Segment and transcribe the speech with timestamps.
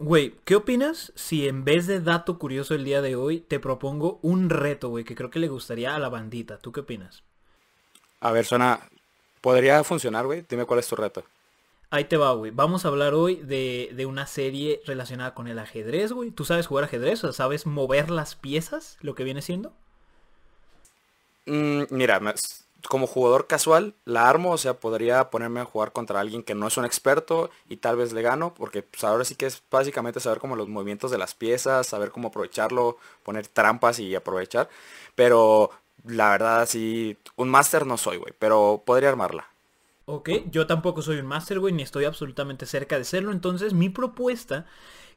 [0.00, 4.18] Güey, ¿qué opinas si en vez de dato curioso el día de hoy te propongo
[4.20, 6.58] un reto, güey, que creo que le gustaría a la bandita?
[6.58, 7.22] ¿Tú qué opinas?
[8.20, 8.80] A ver, suena...
[9.40, 10.44] Podría funcionar, güey.
[10.48, 11.24] Dime cuál es tu reto.
[11.90, 12.50] Ahí te va, güey.
[12.52, 16.30] Vamos a hablar hoy de, de una serie relacionada con el ajedrez, güey.
[16.30, 17.22] ¿Tú sabes jugar ajedrez?
[17.24, 18.96] O sea, ¿sabes mover las piezas?
[19.00, 19.72] Lo que viene siendo.
[21.46, 22.34] Mm, mira, me-
[22.88, 26.66] como jugador casual la armo, o sea, podría ponerme a jugar contra alguien que no
[26.68, 30.20] es un experto y tal vez le gano, porque pues, ahora sí que es básicamente
[30.20, 34.68] saber como los movimientos de las piezas, saber cómo aprovecharlo, poner trampas y aprovechar.
[35.14, 35.70] Pero
[36.04, 39.46] la verdad sí, un máster no soy, güey, pero podría armarla.
[40.06, 43.30] Ok, yo tampoco soy un máster, güey, ni estoy absolutamente cerca de serlo.
[43.30, 44.66] Entonces, mi propuesta,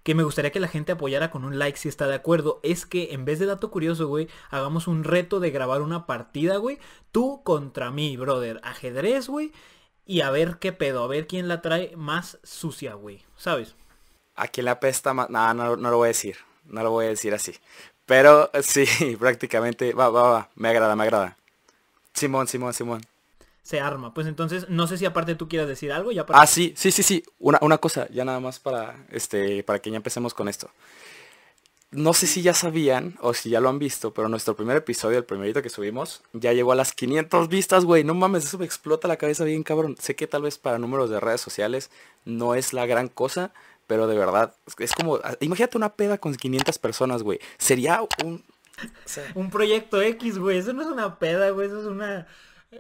[0.04, 2.86] que me gustaría que la gente apoyara con un like si está de acuerdo, es
[2.86, 6.78] que en vez de dato curioso, güey, hagamos un reto de grabar una partida, güey.
[7.12, 8.60] Tú contra mí, brother.
[8.64, 9.52] Ajedrez, güey.
[10.06, 13.24] Y a ver qué pedo, a ver quién la trae más sucia, güey.
[13.38, 13.76] ¿Sabes?
[14.36, 15.30] ¿A quién le apesta más?
[15.30, 17.56] No, no lo voy a decir, no lo voy a decir así.
[18.06, 18.86] Pero sí,
[19.18, 21.38] prácticamente, va, va, va, me agrada, me agrada.
[22.14, 23.02] Simón, Simón, Simón.
[23.64, 24.14] Se arma.
[24.14, 26.12] Pues entonces, no sé si aparte tú quieras decir algo.
[26.12, 26.40] Ya para...
[26.42, 27.24] Ah, sí, sí, sí, sí.
[27.40, 30.70] Una, una cosa, ya nada más para, este, para que ya empecemos con esto.
[31.92, 35.20] No sé si ya sabían o si ya lo han visto, pero nuestro primer episodio,
[35.20, 38.04] el primerito que subimos, ya llegó a las 500 vistas, güey.
[38.04, 39.96] No mames, eso me explota la cabeza bien, cabrón.
[40.00, 41.92] Sé que tal vez para números de redes sociales
[42.26, 43.54] no es la gran cosa,
[43.86, 47.40] pero de verdad, es- como, imagínate una peda con 500 personas, güey.
[47.60, 48.44] Sería un...
[48.84, 50.58] o sea, Un proyecto X, güey.
[50.58, 51.68] Eso no es una peda, güey.
[51.68, 52.26] Eso es una...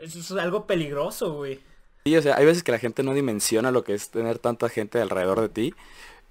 [0.01, 1.59] Eso es algo peligroso, güey.
[2.05, 4.67] Sí, o sea, hay veces que la gente no dimensiona lo que es tener tanta
[4.69, 5.73] gente alrededor de ti.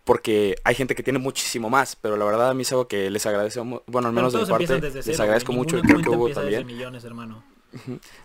[0.05, 3.09] Porque hay gente que tiene muchísimo más, pero la verdad a mí es algo que
[3.09, 6.35] les agradezco, bueno, al menos de mi parte, les agradezco mucho y creo que desde
[6.35, 7.45] también, millones, hermano.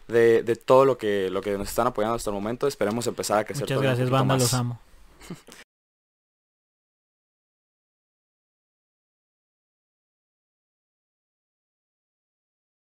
[0.08, 3.38] de, de todo lo que, lo que nos están apoyando hasta el momento, esperemos empezar
[3.38, 4.42] a crecer Muchas gracias, banda, más.
[4.42, 4.80] los amo.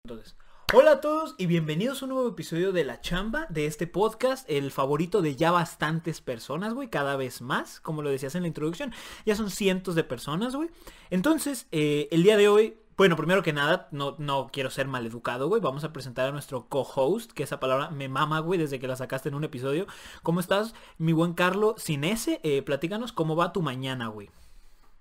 [0.05, 0.35] Entonces,
[0.73, 4.49] hola a todos y bienvenidos a un nuevo episodio de La Chamba, de este podcast,
[4.49, 8.49] el favorito de ya bastantes personas, güey, cada vez más, como lo decías en la
[8.49, 8.93] introducción,
[9.25, 10.69] ya son cientos de personas, güey.
[11.09, 15.47] Entonces, eh, el día de hoy, bueno, primero que nada, no, no quiero ser maleducado,
[15.47, 18.89] güey, vamos a presentar a nuestro co-host, que esa palabra me mama, güey, desde que
[18.89, 19.87] la sacaste en un episodio.
[20.21, 21.75] ¿Cómo estás, mi buen Carlos?
[21.77, 24.29] Sin ese, eh, platícanos cómo va tu mañana, güey.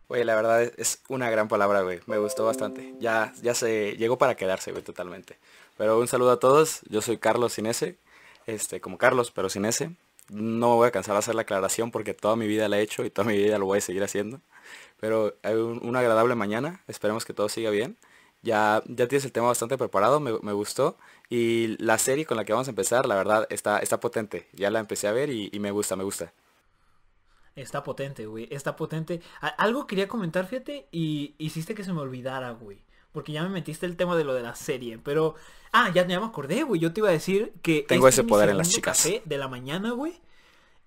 [0.09, 2.01] Güey, la verdad es una gran palabra, güey.
[2.07, 2.95] Me gustó bastante.
[3.01, 5.41] Ya, ya se llegó para quedarse, güey, totalmente.
[5.77, 6.81] Pero un saludo a todos.
[6.89, 7.99] Yo soy Carlos sin S.
[8.47, 9.91] Este, como Carlos, pero sin S.
[10.29, 12.83] No me voy a cansar de hacer la aclaración porque toda mi vida la he
[12.83, 14.41] hecho y toda mi vida lo voy a seguir haciendo.
[15.01, 16.83] Pero un, una agradable mañana.
[16.89, 17.97] Esperemos que todo siga bien.
[18.43, 20.97] Ya, ya tienes el tema bastante preparado, me, me gustó.
[21.29, 24.49] Y la serie con la que vamos a empezar, la verdad, está, está potente.
[24.53, 26.33] Ya la empecé a ver y, y me gusta, me gusta.
[27.57, 28.49] Está potente, güey.
[28.51, 29.21] Está potente.
[29.41, 32.86] Algo quería comentar, fíjate, y hiciste que se me olvidara, güey.
[33.17, 34.99] Porque ya me metiste el tema de lo de la serie.
[35.03, 35.37] Pero.
[35.73, 36.79] Ah, ya, ya me acordé, güey.
[36.79, 37.87] Yo te iba a decir que.
[37.89, 38.99] Tengo este ese es poder en las chicas.
[39.03, 40.21] café de la mañana, güey.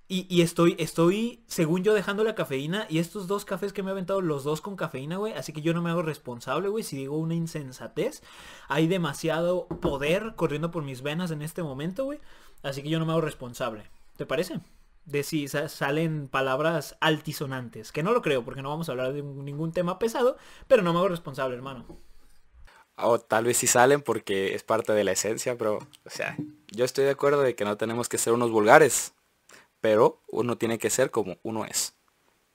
[0.07, 2.85] Y, y estoy, estoy, según yo, dejando la cafeína.
[2.87, 5.33] Y estos dos cafés que me he aventado, los dos con cafeína, güey.
[5.33, 6.83] Así que yo no me hago responsable, güey.
[6.83, 8.21] Si digo una insensatez.
[8.67, 12.19] Hay demasiado poder corriendo por mis venas en este momento, güey.
[12.61, 13.83] Así que yo no me hago responsable.
[14.17, 14.59] ¿Te parece?
[15.05, 17.91] De si sa- salen palabras altisonantes.
[17.91, 20.37] Que no lo creo, porque no vamos a hablar de ningún tema pesado.
[20.67, 21.85] Pero no me hago responsable, hermano.
[23.01, 26.37] O tal vez sí salen porque es parte de la esencia, pero, o sea,
[26.71, 29.13] yo estoy de acuerdo de que no tenemos que ser unos vulgares,
[29.81, 31.93] pero uno tiene que ser como uno es.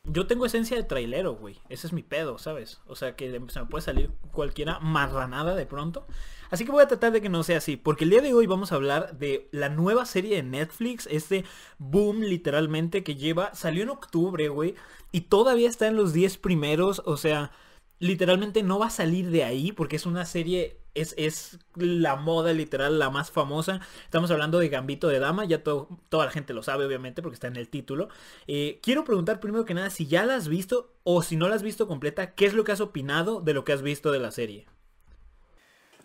[0.06, 1.58] Yo tengo esencia de trailero, güey.
[1.70, 2.82] Ese es mi pedo, ¿sabes?
[2.86, 6.06] O sea que se me puede salir cualquiera marranada de pronto.
[6.50, 7.78] Así que voy a tratar de que no sea así.
[7.78, 11.08] Porque el día de hoy vamos a hablar de la nueva serie de Netflix.
[11.10, 11.46] Este
[11.78, 13.54] boom literalmente que lleva...
[13.54, 14.74] Salió en octubre, güey.
[15.10, 17.00] Y todavía está en los 10 primeros.
[17.06, 17.50] O sea,
[17.98, 19.72] literalmente no va a salir de ahí.
[19.72, 20.80] Porque es una serie...
[20.94, 23.80] Es, es la moda literal, la más famosa.
[24.04, 25.44] Estamos hablando de Gambito de Dama.
[25.44, 28.08] Ya to- toda la gente lo sabe, obviamente, porque está en el título.
[28.46, 31.56] Eh, quiero preguntar primero que nada si ya la has visto o si no la
[31.56, 34.20] has visto completa, ¿qué es lo que has opinado de lo que has visto de
[34.20, 34.66] la serie?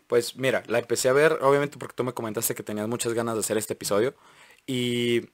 [0.07, 3.35] Pues mira, la empecé a ver, obviamente porque tú me comentaste que tenías muchas ganas
[3.35, 4.15] de hacer este episodio,
[4.65, 5.29] y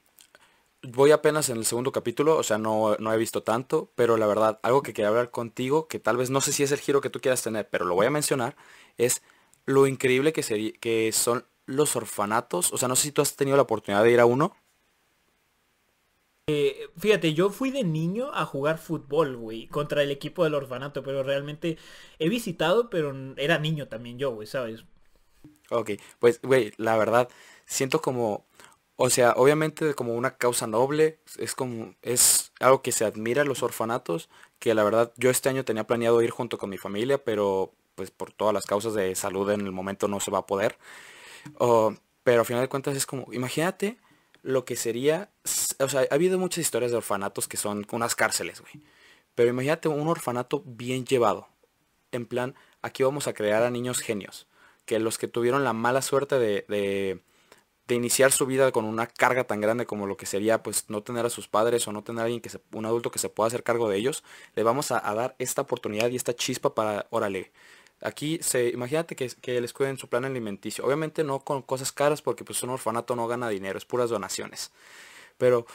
[0.92, 4.26] voy apenas en el segundo capítulo, o sea, no, no he visto tanto, pero la
[4.26, 7.00] verdad, algo que quería hablar contigo, que tal vez no sé si es el giro
[7.00, 8.56] que tú quieras tener, pero lo voy a mencionar,
[8.96, 9.22] es
[9.64, 13.36] lo increíble que, sería, que son los orfanatos, o sea, no sé si tú has
[13.36, 14.56] tenido la oportunidad de ir a uno.
[16.48, 21.02] Eh, fíjate, yo fui de niño a jugar fútbol, güey, contra el equipo del orfanato,
[21.02, 21.76] pero realmente
[22.20, 24.84] he visitado, pero era niño también yo, güey, ¿sabes?
[25.70, 27.28] Ok, pues, güey, la verdad,
[27.64, 28.46] siento como,
[28.96, 33.62] o sea, obviamente como una causa noble, es como, es algo que se admira los
[33.62, 34.28] orfanatos,
[34.58, 38.10] que la verdad yo este año tenía planeado ir junto con mi familia, pero pues
[38.10, 40.78] por todas las causas de salud en el momento no se va a poder.
[41.58, 43.98] Oh, pero al final de cuentas es como, imagínate
[44.42, 45.30] lo que sería,
[45.78, 48.82] o sea, ha habido muchas historias de orfanatos que son unas cárceles, güey.
[49.34, 51.48] Pero imagínate un orfanato bien llevado.
[52.12, 54.46] En plan, aquí vamos a crear a niños genios.
[54.86, 57.22] Que los que tuvieron la mala suerte de, de,
[57.94, 61.24] iniciar su vida con una carga tan grande como lo que sería pues no tener
[61.26, 63.48] a sus padres o no tener a alguien que se, un adulto que se pueda
[63.48, 64.24] hacer cargo de ellos,
[64.54, 67.52] le vamos a, dar esta oportunidad y esta chispa para, órale,
[68.02, 70.84] Aquí se, imagínate que, que les cuiden su plan alimenticio.
[70.84, 74.70] Obviamente no con cosas caras porque pues un orfanato no gana dinero, es puras donaciones.
[75.38, 75.66] Pero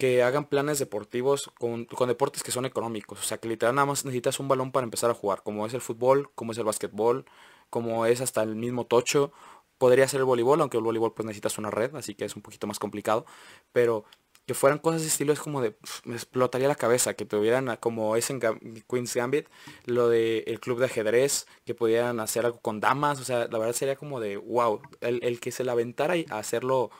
[0.00, 3.20] que hagan planes deportivos con, deportes que son económicos.
[3.20, 5.74] O sea, que literal nada más necesitas un balón para empezar a jugar, como es
[5.74, 7.26] el fútbol, como es el básquetbol,
[7.68, 9.30] como es hasta el mismo tocho.
[9.80, 12.42] Podría ser el voleibol, aunque el voleibol pues necesitas una red, así que es un
[12.42, 13.24] poquito más complicado.
[13.72, 14.04] Pero
[14.50, 18.16] que fueran cosas de estilo es como de me explotaría la cabeza que tuvieran como
[18.16, 19.46] es en Queen's Gambit
[19.86, 23.58] lo de el club de ajedrez que pudieran hacer algo con damas o sea la
[23.58, 26.90] verdad sería como de wow el, que se la aventara y hacerlo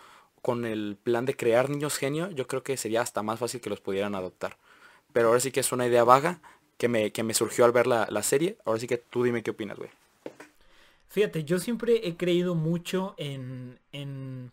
[0.43, 3.69] con el plan de crear niños genio yo creo que sería hasta más fácil que
[3.69, 4.57] los pudieran adoptar
[5.13, 6.41] pero ahora sí que es una idea vaga
[6.79, 9.43] que me, que me surgió al ver la, la serie ahora sí que tú dime
[9.43, 9.91] qué opinas güey
[11.11, 14.51] fíjate yo siempre he creído mucho en, en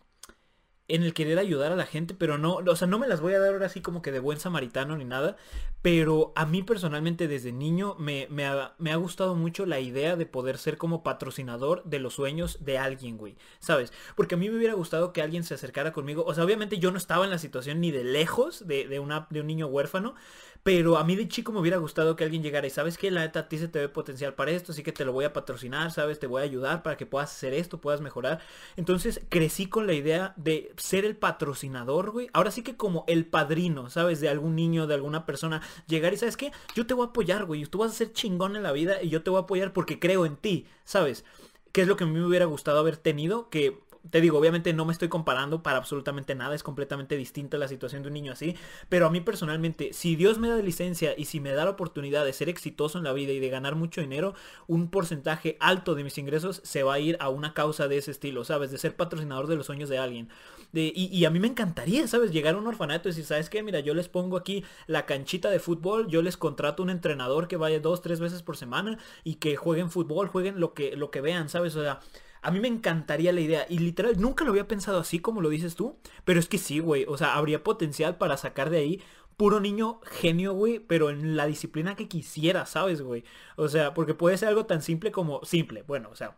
[0.88, 3.34] en el querer ayudar a la gente, pero no, o sea, no me las voy
[3.34, 5.36] a dar ahora así como que de buen samaritano ni nada,
[5.82, 10.16] pero a mí personalmente desde niño me, me, ha, me, ha, gustado mucho la idea
[10.16, 13.92] de poder ser como patrocinador de los sueños de alguien, güey, ¿sabes?
[14.16, 16.90] Porque a mí me hubiera gustado que alguien se acercara conmigo, o sea, obviamente yo
[16.90, 20.14] no estaba en la situación ni de lejos de, de, una, de un niño huérfano,
[20.62, 23.20] pero a mí de chico me hubiera gustado que alguien llegara y sabes que la
[23.20, 25.32] neta a ti se te ve potencial para esto, así que te lo voy a
[25.32, 28.40] patrocinar, sabes, te voy a ayudar para que puedas hacer esto, puedas mejorar.
[28.76, 32.28] Entonces crecí con la idea de ser el patrocinador, güey.
[32.32, 36.16] Ahora sí que como el padrino, sabes, de algún niño, de alguna persona, llegar y
[36.16, 37.64] sabes que yo te voy a apoyar, güey.
[37.66, 39.98] Tú vas a ser chingón en la vida y yo te voy a apoyar porque
[39.98, 41.24] creo en ti, ¿sabes?
[41.72, 43.50] ¿Qué es lo que a mí me hubiera gustado haber tenido?
[43.50, 43.78] Que
[44.10, 48.02] te digo, obviamente no me estoy comparando para absolutamente nada, es completamente distinta la situación
[48.02, 48.56] de un niño así,
[48.88, 52.24] pero a mí personalmente, si Dios me da licencia y si me da la oportunidad
[52.24, 54.34] de ser exitoso en la vida y de ganar mucho dinero,
[54.66, 58.10] un porcentaje alto de mis ingresos se va a ir a una causa de ese
[58.10, 58.70] estilo, ¿sabes?
[58.70, 60.28] De ser patrocinador de los sueños de alguien.
[60.72, 62.30] De, y, a mí me encantaría, ¿sabes?
[62.30, 63.62] Llegar a un orfanato y decir, ¿sabes qué?
[63.62, 67.56] Mira, yo les pongo aquí la canchita de fútbol, yo les contrato un entrenador que
[67.56, 71.22] vaya dos, tres veces por semana y que jueguen fútbol, jueguen lo que, lo que
[71.22, 71.74] vean, ¿sabes?
[71.76, 72.00] O sea,
[72.42, 73.66] a mí me encantaría la idea.
[73.68, 75.96] Y literal, nunca lo había pensado así como lo dices tú.
[76.24, 77.04] Pero es que sí, güey.
[77.08, 79.02] O sea, habría potencial para sacar de ahí
[79.36, 80.78] puro niño genio, güey.
[80.78, 83.24] Pero en la disciplina que quisiera, ¿sabes, güey?
[83.56, 85.44] O sea, porque puede ser algo tan simple como...
[85.44, 86.36] Simple, bueno, o sea,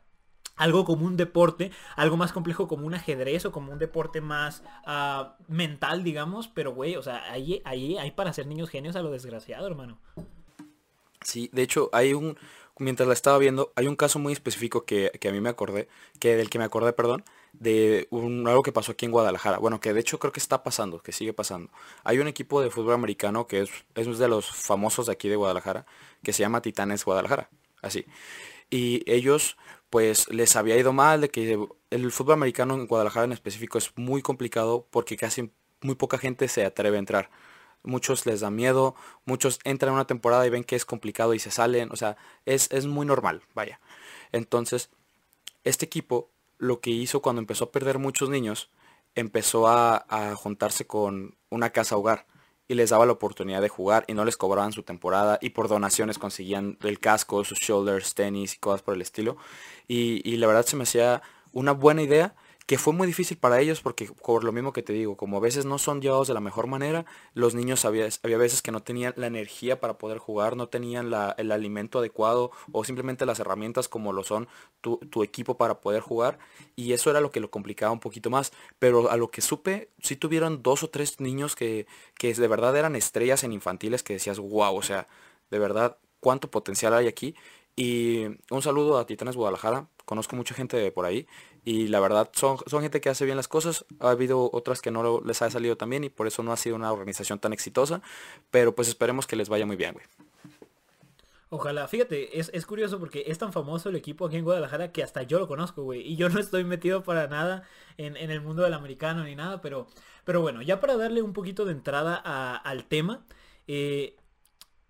[0.60, 4.62] algo como un deporte, algo más complejo como un ajedrez o como un deporte más
[4.86, 9.02] uh, mental, digamos, pero güey, o sea, ahí, ahí hay para ser niños genios a
[9.02, 9.98] lo desgraciado, hermano.
[11.22, 12.36] Sí, de hecho, hay un,
[12.80, 15.88] mientras la estaba viendo, hay un caso muy específico que, a mí me acordé,
[16.18, 19.58] que del que me acordé, perdón, de algo que pasó aquí en Guadalajara.
[19.58, 21.70] Bueno, que de hecho creo que está pasando, que sigue pasando.
[22.04, 25.36] Hay un equipo de fútbol americano que es, es de los famosos de aquí de
[25.36, 25.86] Guadalajara,
[26.22, 27.50] que se llama Titanes Guadalajara,
[27.82, 28.06] así.
[28.70, 29.56] Y ellos,
[29.90, 31.58] pues, les había ido mal de que
[31.90, 35.50] el fútbol americano en Guadalajara en específico es muy complicado porque casi
[35.82, 37.30] muy poca gente se atreve a entrar
[37.82, 38.94] muchos les da miedo,
[39.24, 42.70] muchos entran una temporada y ven que es complicado y se salen, o sea, es,
[42.70, 43.80] es muy normal, vaya.
[44.32, 44.90] Entonces,
[45.64, 48.70] este equipo lo que hizo cuando empezó a perder muchos niños,
[49.14, 52.26] empezó a, a, juntarse con una casa hogar
[52.68, 55.68] y les daba la oportunidad de jugar y no les cobraban su temporada y por
[55.68, 59.38] donaciones conseguían el casco, sus shoulders, tenis y cosas por el estilo.
[59.88, 61.22] Y, y la verdad se me hacía
[61.52, 62.36] una buena idea
[62.70, 65.40] que fue muy difícil para ellos porque por lo mismo que te digo, como a
[65.40, 68.80] veces no son llevados de la mejor manera, los niños había, había veces que no
[68.80, 73.88] tenían la energía para poder jugar, no tenían el alimento adecuado o simplemente las herramientas
[73.88, 74.46] como lo son
[74.82, 76.38] tu, equipo para poder jugar
[76.76, 79.90] y eso era lo que lo complicaba un poquito más, pero a lo que supe,
[80.00, 84.12] sí tuvieron dos o tres niños que, que de verdad eran estrellas en infantiles que
[84.12, 85.08] decías, wow, o sea,
[85.50, 87.34] de verdad, cuánto potencial hay aquí.
[87.74, 91.26] Y un saludo a Titanes Guadalajara, conozco mucha gente de por ahí
[91.64, 93.84] y la verdad son, son gente que hace bien las cosas.
[94.00, 96.56] Ha habido otras que no les ha salido tan bien y por eso no ha
[96.56, 98.02] sido una organización tan exitosa.
[98.50, 100.06] Pero pues esperemos que les vaya muy bien, güey.
[101.52, 105.02] Ojalá, fíjate, es, es, curioso porque es tan famoso el equipo aquí en Guadalajara que
[105.02, 106.00] hasta yo lo conozco, güey.
[106.00, 107.64] Y yo no estoy metido para nada
[107.96, 109.88] en, en, el mundo del americano ni nada, pero,
[110.24, 113.24] pero bueno, ya para darle un poquito de entrada al tema,
[113.66, 114.14] eh,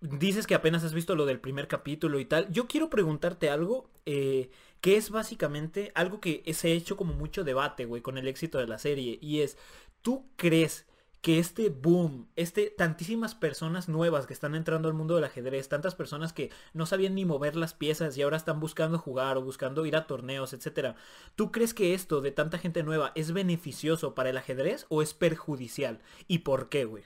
[0.01, 2.47] dices que apenas has visto lo del primer capítulo y tal.
[2.51, 3.89] Yo quiero preguntarte algo.
[4.05, 4.51] Eh,
[4.81, 8.57] que es básicamente algo que se ha hecho como mucho debate, güey, con el éxito
[8.57, 9.19] de la serie.
[9.21, 9.57] Y es,
[10.01, 10.85] ¿tú crees
[11.21, 15.93] que este boom, este tantísimas personas nuevas que están entrando al mundo del ajedrez, tantas
[15.93, 19.85] personas que no sabían ni mover las piezas y ahora están buscando jugar o buscando
[19.85, 20.95] ir a torneos, etcétera.
[21.35, 25.13] ¿Tú crees que esto de tanta gente nueva es beneficioso para el ajedrez o es
[25.13, 26.01] perjudicial?
[26.27, 27.03] ¿Y por qué, güey?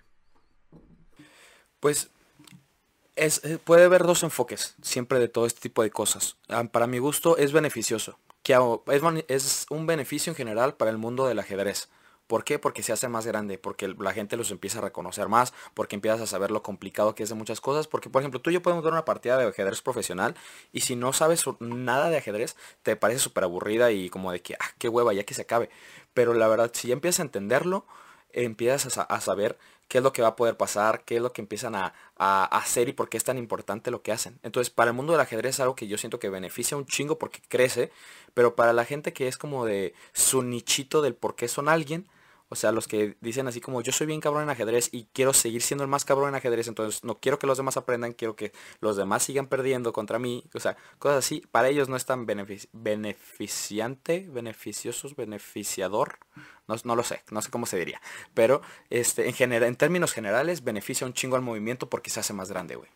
[1.82, 2.10] Pues
[3.16, 6.38] eh, puede haber dos enfoques siempre de todo este tipo de cosas.
[6.50, 8.18] Ah, para mi gusto es beneficioso.
[8.44, 8.54] Que
[8.88, 11.90] es, es un beneficio en general para el mundo del ajedrez.
[12.28, 12.58] ¿Por qué?
[12.58, 16.22] Porque se hace más grande, porque la gente los empieza a reconocer más, porque empiezas
[16.22, 18.64] a saber lo complicado que es de muchas cosas, porque por ejemplo tú y yo
[18.64, 20.36] podemos ver una partida de ajedrez profesional
[20.72, 24.56] y si no sabes nada de ajedrez te parece súper aburrida y como de que,
[24.56, 25.70] ah, qué hueva, ya que se acabe.
[26.16, 27.86] Pero la verdad, si ya empiezas a entenderlo,
[28.36, 29.58] empiezas a, saber
[29.88, 32.88] qué es lo que va a poder pasar, qué es lo que empiezan a, hacer
[32.88, 34.40] y por qué es tan importante lo que hacen.
[34.42, 37.20] Entonces, para el mundo del ajedrez es algo que yo siento que beneficia un chingo
[37.20, 37.92] porque crece,
[38.34, 42.08] pero para la gente que es como de su nichito del por qué son alguien,
[42.48, 45.34] o sea, los que dicen así como yo soy bien cabrón en ajedrez y quiero
[45.34, 48.36] seguir siendo el más cabrón en ajedrez, entonces no quiero que los demás aprendan, quiero
[48.36, 50.44] que los demás sigan perdiendo contra mí.
[50.54, 51.42] O sea, cosas así.
[51.52, 56.20] Para ellos no es tan beneficiante, beneficiosos, beneficiador.
[56.68, 58.00] No, no, lo sé, no sé cómo se diría.
[58.34, 58.62] Pero
[58.92, 62.76] este, en, en términos generales beneficia un chingo al movimiento porque se hace más grande,
[62.76, 62.90] güey.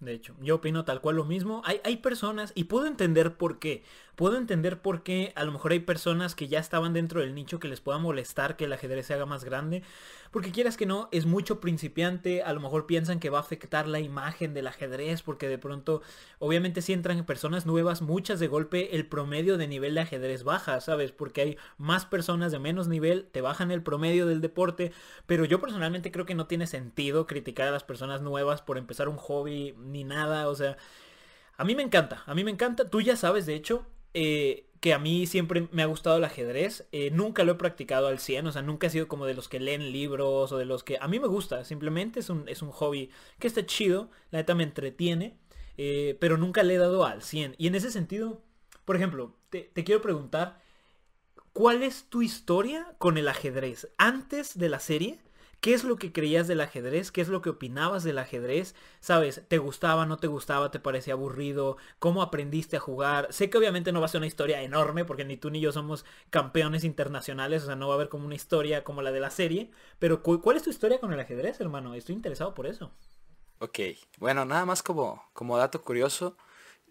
[0.00, 1.62] De hecho, yo opino tal cual lo mismo.
[1.64, 3.82] Hay, hay personas, y puedo entender por qué.
[4.18, 7.60] Puedo entender por qué a lo mejor hay personas que ya estaban dentro del nicho
[7.60, 9.84] que les pueda molestar que el ajedrez se haga más grande.
[10.32, 13.86] Porque quieras que no, es mucho principiante, a lo mejor piensan que va a afectar
[13.86, 16.02] la imagen del ajedrez, porque de pronto,
[16.40, 20.80] obviamente si entran personas nuevas, muchas de golpe el promedio de nivel de ajedrez baja,
[20.80, 21.12] ¿sabes?
[21.12, 24.90] Porque hay más personas de menos nivel, te bajan el promedio del deporte,
[25.26, 29.08] pero yo personalmente creo que no tiene sentido criticar a las personas nuevas por empezar
[29.08, 30.76] un hobby ni nada, o sea...
[31.56, 32.88] A mí me encanta, a mí me encanta.
[32.88, 33.84] Tú ya sabes, de hecho,
[34.14, 36.86] eh, que a mí siempre me ha gustado el ajedrez.
[36.92, 39.48] Eh, nunca lo he practicado al 100, o sea, nunca he sido como de los
[39.48, 40.98] que leen libros o de los que...
[41.00, 44.54] A mí me gusta, simplemente es un, es un hobby que está chido, la neta
[44.54, 45.38] me entretiene,
[45.76, 47.56] eh, pero nunca le he dado al 100.
[47.58, 48.42] Y en ese sentido,
[48.84, 50.60] por ejemplo, te, te quiero preguntar,
[51.52, 53.88] ¿cuál es tu historia con el ajedrez?
[53.98, 55.18] Antes de la serie,
[55.60, 57.10] ¿Qué es lo que creías del ajedrez?
[57.10, 58.76] ¿Qué es lo que opinabas del ajedrez?
[59.00, 59.42] ¿Sabes?
[59.48, 61.78] ¿Te gustaba, no te gustaba, te parecía aburrido?
[61.98, 63.26] ¿Cómo aprendiste a jugar?
[63.32, 65.72] Sé que obviamente no va a ser una historia enorme porque ni tú ni yo
[65.72, 69.20] somos campeones internacionales, o sea, no va a haber como una historia como la de
[69.20, 71.94] la serie, pero ¿cuál es tu historia con el ajedrez, hermano?
[71.94, 72.92] Estoy interesado por eso.
[73.58, 73.80] Ok,
[74.18, 76.36] bueno, nada más como, como dato curioso,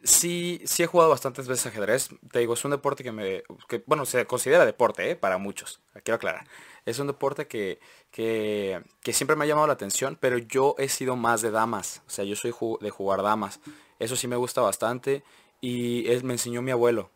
[0.03, 2.09] sí, sí he jugado bastantes veces ajedrez.
[2.31, 3.43] Te digo, es un deporte que me,
[3.85, 5.15] bueno, se considera deporte, ¿eh?
[5.15, 6.47] Para muchos, quiero aclarar.
[6.85, 7.79] Es un deporte que,
[8.11, 12.01] que, siempre me ha llamado la atención, pero yo he sido más de damas.
[12.07, 13.59] O sea, yo soy de jugar damas.
[13.99, 15.23] Eso sí me gusta bastante.
[15.59, 17.09] Y me enseñó mi abuelo.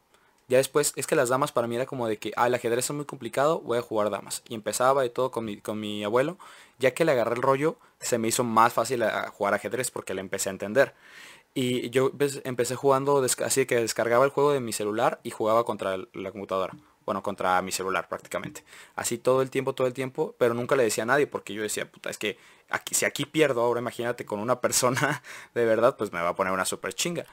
[0.49, 2.83] Ya después, es que las damas para mí era como de que, ah, el ajedrez
[2.83, 4.43] es muy complicado, voy a jugar damas.
[4.49, 6.37] Y empezaba y todo con mi, con mi abuelo.
[6.77, 10.19] Ya que le agarré el rollo, se me hizo más fácil jugar ajedrez porque le
[10.19, 10.93] empecé a entender.
[11.53, 12.11] Y yo
[12.43, 16.73] empecé jugando así que descargaba el juego de mi celular y jugaba contra la computadora
[17.05, 18.63] bueno, contra mi celular prácticamente.
[18.95, 21.61] Así todo el tiempo, todo el tiempo, pero nunca le decía a nadie porque yo
[21.61, 22.37] decía, puta, es que
[22.69, 25.21] aquí, si aquí pierdo, ahora imagínate con una persona
[25.53, 27.25] de verdad, pues me va a poner una super chinga.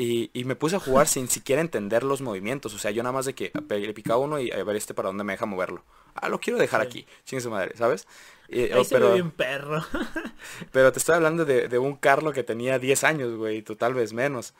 [0.00, 2.72] Y, me puse a jugar sin siquiera entender los movimientos.
[2.72, 5.08] O sea, yo nada más de que le picaba uno y a ver este para
[5.08, 5.82] dónde me deja moverlo.
[6.14, 7.04] Ah, lo quiero dejar aquí.
[7.24, 8.06] Chingue su madre, ¿sabes?
[8.50, 9.82] Ahí se pero, un perro.
[10.72, 13.94] pero te estoy hablando de, de un Carlo que tenía 10 años, güey, tú tal
[13.94, 14.54] vez menos.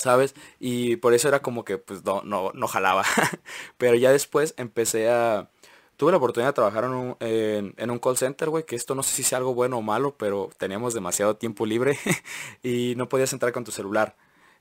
[0.00, 0.34] ¿sabes?
[0.58, 3.04] Y por eso era como que pues no, no, no jalaba.
[3.78, 5.50] Pero ya después empecé a...
[5.96, 9.02] Tuve la oportunidad de trabajar en un, en, un call center, güey, que esto no
[9.02, 11.98] sé si sea algo bueno o malo, pero teníamos demasiado tiempo libre
[12.62, 14.16] y no podías entrar con tu celular.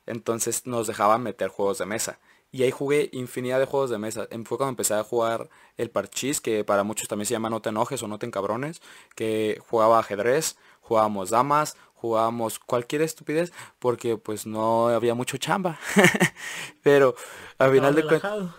[0.06, 2.20] Entonces nos dejaban meter juegos de mesa.
[2.52, 4.28] Y ahí jugué infinidad de juegos de mesa.
[4.32, 7.62] Em, fue cuando empecé a jugar el parchís, que para muchos también se llama no
[7.62, 8.82] te enojes o no te encabrones,
[9.16, 15.80] que jugaba ajedrez, jugábamos damas, jugábamos cualquier estupidez porque pues no había mucho chamba.
[16.82, 17.16] pero
[17.58, 18.50] al final de cuentas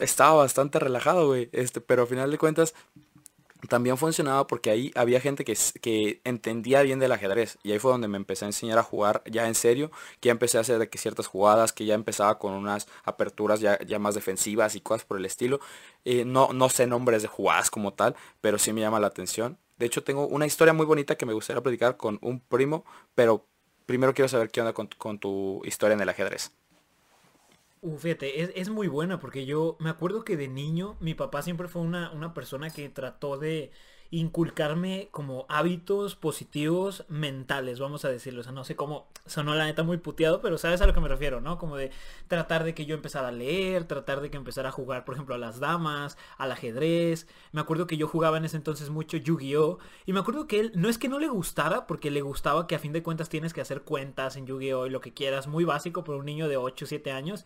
[0.00, 1.48] estaba bastante relajado, güey.
[1.52, 2.74] Este, pero al final de cuentas
[3.68, 7.90] también funcionaba porque ahí había gente que, que, entendía bien del ajedrez y ahí fue
[7.90, 10.88] donde me empecé a enseñar a jugar ya en serio, que ya empecé a hacer
[10.94, 15.18] ciertas jugadas, que ya empezaba con unas aperturas ya, ya más defensivas y cosas por
[15.18, 15.60] el estilo.
[16.04, 19.58] Eh, no, no sé nombres de jugadas como tal, pero sí me llama la atención
[19.78, 22.84] de hecho, tengo una historia muy bonita que me gustaría platicar con un primo,
[23.14, 23.46] pero
[23.86, 26.52] primero quiero saber qué onda con, tu historia en el ajedrez.
[27.80, 31.68] Uh, fíjate, es, muy buena porque yo me acuerdo que de niño mi papá siempre
[31.68, 33.70] fue una, una persona que trató de
[34.10, 38.40] inculcarme como hábitos positivos mentales, vamos a decirlo.
[38.40, 41.00] O sea, no sé cómo sonó la neta muy puteado, pero sabes a lo que
[41.00, 41.58] me refiero, ¿no?
[41.58, 41.90] Como de
[42.26, 45.34] tratar de que yo empezara a leer, tratar de que empezara a jugar, por ejemplo,
[45.34, 47.26] a las damas, al ajedrez.
[47.52, 49.78] Me acuerdo que yo jugaba en ese entonces mucho Yu-Gi-Oh!
[50.06, 52.74] Y me acuerdo que él, no es que no le gustara, porque le gustaba que
[52.76, 54.86] a fin de cuentas tienes que hacer cuentas en Yu-Gi-Oh!
[54.86, 57.44] y lo que quieras, muy básico para un niño de 8 o 7 años.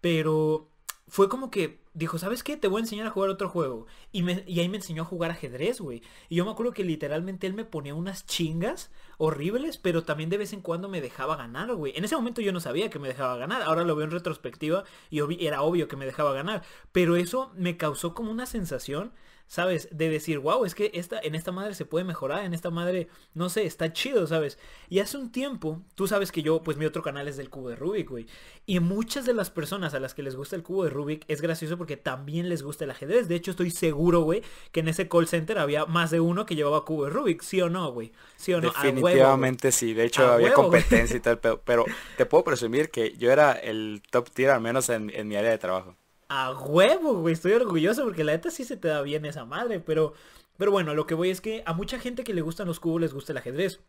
[0.00, 0.70] Pero
[1.10, 2.56] fue como que dijo, ¿sabes qué?
[2.56, 3.86] Te voy a enseñar a jugar otro juego.
[4.12, 6.02] Y, me, y ahí me enseñó a jugar ajedrez, güey.
[6.28, 10.38] Y yo me acuerdo que literalmente él me ponía unas chingas horribles, pero también de
[10.38, 11.92] vez en cuando me dejaba ganar, güey.
[11.96, 13.62] En ese momento yo no sabía que me dejaba ganar.
[13.62, 16.62] Ahora lo veo en retrospectiva y era obvio que me dejaba ganar.
[16.92, 19.12] Pero eso me causó como una sensación
[19.50, 19.88] ¿sabes?
[19.90, 23.08] De decir, wow, es que esta, en esta madre se puede mejorar, en esta madre,
[23.34, 24.58] no sé, está chido, ¿sabes?
[24.88, 27.68] Y hace un tiempo, tú sabes que yo, pues mi otro canal es del cubo
[27.68, 28.26] de Rubik, güey.
[28.64, 31.40] Y muchas de las personas a las que les gusta el cubo de Rubik es
[31.40, 33.26] gracioso porque también les gusta el ajedrez.
[33.26, 36.54] De hecho, estoy seguro, güey, que en ese call center había más de uno que
[36.54, 38.12] llevaba cubo de Rubik, ¿sí o no, güey?
[38.36, 38.70] ¿Sí o no?
[38.70, 41.84] Definitivamente sí, de hecho había competencia y tal, pero, pero,
[42.16, 45.58] te puedo presumir que yo era el top tier al menos en mi área de
[45.58, 45.96] trabajo
[46.30, 47.34] a huevo, güey.
[47.34, 49.80] Estoy orgulloso porque la neta sí se te da bien esa madre.
[49.80, 50.14] Pero,
[50.56, 53.00] pero bueno, lo que voy es que a mucha gente que le gustan los cubos
[53.00, 53.80] les gusta el ajedrez.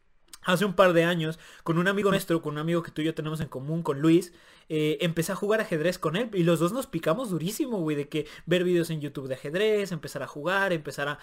[0.43, 3.05] Hace un par de años, con un amigo nuestro, con un amigo que tú y
[3.05, 4.33] yo tenemos en común, con Luis,
[4.69, 8.09] eh, empecé a jugar ajedrez con él y los dos nos picamos durísimo, güey, de
[8.09, 11.19] que ver videos en YouTube de ajedrez, empezar a jugar, empezar a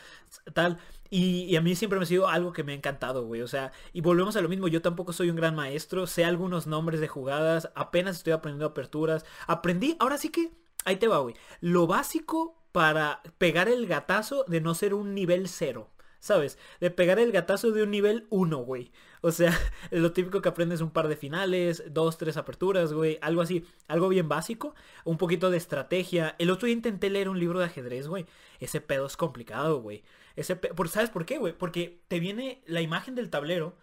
[0.55, 0.79] tal.
[1.11, 3.43] Y, y, a mí siempre me ha sido algo que me ha encantado, güey.
[3.43, 6.69] O sea, y volvemos a lo mismo, yo tampoco soy un gran maestro, sé algunos
[6.69, 9.25] nombres de jugadas, apenas estoy aprendiendo aperturas.
[9.49, 10.53] Aprendí, ahora sí que
[10.85, 11.35] Ahí te va, güey.
[11.61, 15.91] Lo básico para pegar el gatazo de no ser un nivel cero.
[16.21, 16.59] ¿Sabes?
[16.81, 18.91] De pegar el gatazo de un nivel 1, güey.
[19.21, 19.57] O sea,
[19.91, 23.19] lo típico que aprendes un par de finales, dos, tres aperturas, güey.
[23.23, 23.65] Algo así.
[23.87, 24.75] Algo bien básico.
[25.05, 26.35] Un poquito de estrategia.
[26.39, 28.27] El otro día intenté leer un libro de ajedrez, güey.
[28.59, 30.03] Ese pedo es complicado, güey.
[30.35, 30.59] Ese
[30.89, 31.53] ¿Sabes por qué, güey?
[31.53, 33.77] Porque te viene la imagen del tablero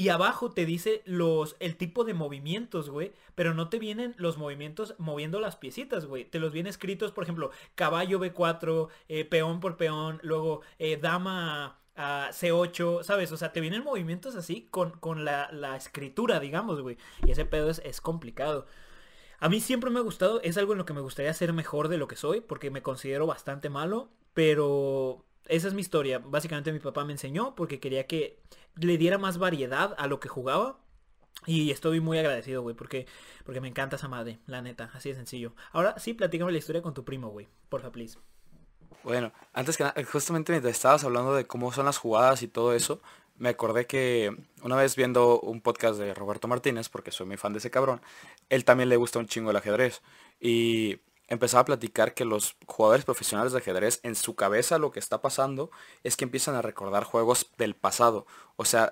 [0.00, 3.12] y abajo te dice los, el tipo de movimientos, güey.
[3.34, 6.24] Pero no te vienen los movimientos moviendo las piecitas, güey.
[6.24, 11.80] Te los vienen escritos, por ejemplo, caballo B4, eh, peón por peón, luego eh, dama
[11.96, 13.30] a C8, ¿sabes?
[13.30, 16.96] O sea, te vienen movimientos así con, con la, la, escritura, digamos, güey.
[17.26, 18.64] Y ese pedo es, es complicado.
[19.38, 21.88] A mí siempre me ha gustado, es algo en lo que me gustaría ser mejor
[21.88, 26.20] de lo que soy, porque me considero bastante malo, pero esa es mi historia.
[26.20, 28.38] Básicamente mi papá me enseñó porque quería que
[28.76, 30.78] le diera más variedad a lo que jugaba.
[31.46, 33.06] Y estoy muy agradecido, güey, porque,
[33.44, 35.54] porque me encanta esa madre, la neta, así de sencillo.
[35.72, 38.18] Ahora sí, platícame la historia con tu primo, güey, porfa, please.
[39.04, 42.74] Bueno, antes que nada, justamente mientras estabas hablando de cómo son las jugadas y todo
[42.74, 43.00] eso,
[43.38, 47.54] me acordé que una vez viendo un podcast de Roberto Martínez, porque soy muy fan
[47.54, 48.02] de ese cabrón,
[48.50, 50.02] él también le gusta un chingo el ajedrez.
[50.40, 50.98] Y
[51.30, 55.22] empezaba a platicar que los jugadores profesionales de ajedrez en su cabeza lo que está
[55.22, 55.70] pasando
[56.04, 58.26] es que empiezan a recordar juegos del pasado.
[58.56, 58.90] O sea,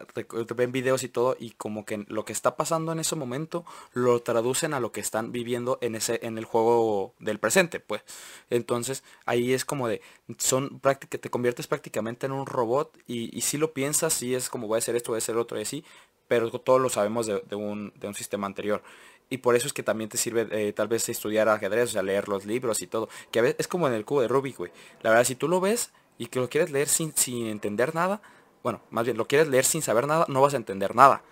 [0.57, 4.23] ven videos y todo y como que lo que está pasando en ese momento lo
[4.23, 8.03] traducen a lo que están viviendo en ese en el juego del presente, pues.
[8.51, 10.01] Entonces, ahí es como de
[10.39, 14.69] son prácticamente te conviertes prácticamente en un robot y, si lo piensas, si es como
[14.69, 15.85] voy a hacer esto, voy a hacer otro y así,
[16.29, 18.83] pero todos lo sabemos de, un, de un sistema anterior
[19.31, 22.03] y por eso es que también te sirve eh, tal vez estudiar ajedrez, o sea,
[22.03, 23.09] leer los libros y todo.
[23.31, 24.73] Que a veces es como en el cubo de Rubik, güey.
[25.03, 28.23] La verdad, si tú lo ves y que lo quieres leer sin, sin entender nada,
[28.63, 31.23] bueno, más bien lo quieres leer sin saber nada, no vas a entender nada.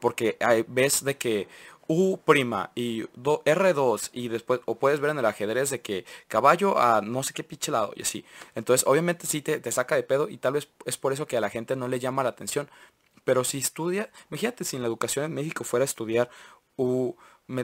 [0.00, 1.48] Porque ves de que
[1.92, 2.20] U'
[2.76, 7.24] y R2 y después, o puedes ver en el ajedrez de que caballo a no
[7.24, 8.24] sé qué pinche lado y así.
[8.54, 11.36] Entonces, obviamente sí te, te saca de pedo y tal vez es por eso que
[11.36, 12.70] a la gente no le llama la atención.
[13.24, 16.30] Pero si estudia, imagínate si en la educación en México fuera a estudiar
[16.76, 17.16] U,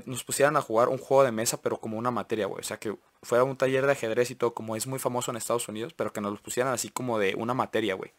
[0.04, 2.60] nos pusieran a jugar un juego de mesa, pero como una materia, güey.
[2.60, 5.36] O sea, que fuera un taller de ajedrez y todo, como es muy famoso en
[5.36, 8.12] Estados Unidos, pero que nos lo pusieran así como de una materia, güey.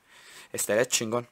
[0.52, 1.28] Estaría chingón.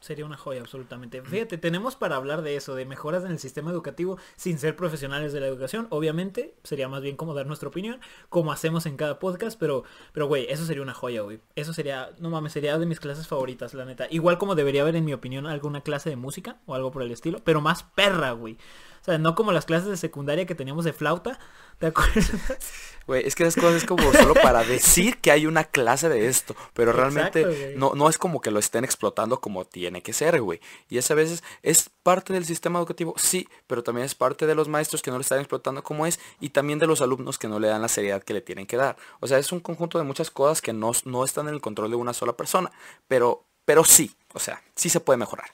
[0.00, 1.20] Sería una joya, absolutamente.
[1.20, 5.34] Fíjate, tenemos para hablar de eso, de mejoras en el sistema educativo sin ser profesionales
[5.34, 5.88] de la educación.
[5.90, 8.00] Obviamente, sería más bien como dar nuestra opinión,
[8.30, 11.40] como hacemos en cada podcast, pero, pero, güey, eso sería una joya, güey.
[11.54, 14.06] Eso sería, no mames, sería de mis clases favoritas, la neta.
[14.10, 17.10] Igual como debería haber, en mi opinión, alguna clase de música o algo por el
[17.10, 18.56] estilo, pero más perra, güey.
[19.00, 21.38] O sea, no como las clases de secundaria que teníamos de flauta.
[21.78, 22.30] ¿Te acuerdas?
[23.06, 26.28] Güey, es que esas cosas es como solo para decir que hay una clase de
[26.28, 26.54] esto.
[26.74, 30.60] Pero realmente no, no es como que lo estén explotando como tiene que ser, güey.
[30.88, 34.54] Y esa a veces es parte del sistema educativo, sí, pero también es parte de
[34.54, 37.48] los maestros que no lo están explotando como es y también de los alumnos que
[37.48, 38.96] no le dan la seriedad que le tienen que dar.
[39.18, 41.90] O sea, es un conjunto de muchas cosas que no, no están en el control
[41.90, 42.70] de una sola persona.
[43.08, 45.50] Pero, pero sí, o sea, sí se puede mejorar.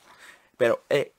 [0.59, 1.14] Pero, eh,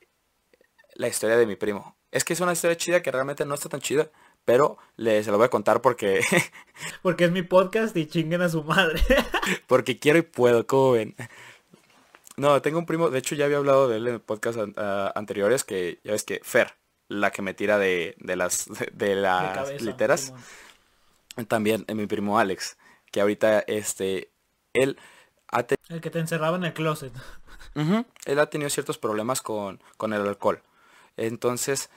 [0.93, 1.96] la historia de mi primo.
[2.17, 4.09] Es que es una historia chida que realmente no está tan chida,
[4.43, 6.21] pero le, se lo voy a contar porque...
[7.03, 8.99] porque es mi podcast y chinguen a su madre.
[9.67, 11.15] porque quiero y puedo, ¿cómo ven?
[12.35, 14.57] No, tengo un primo, de hecho ya había hablado de él en podcast
[15.15, 16.73] anteriores, que ya ves que Fer,
[17.07, 20.33] la que me tira de, las, de, las literas.
[21.47, 22.79] También en mi primo Alex,
[23.11, 24.31] que ahorita este,
[24.73, 24.97] él
[25.51, 27.13] ha El que te encerraba en el closet.
[28.25, 30.63] él ha tenido ciertos problemas con, con el alcohol.
[31.17, 31.89] Entonces,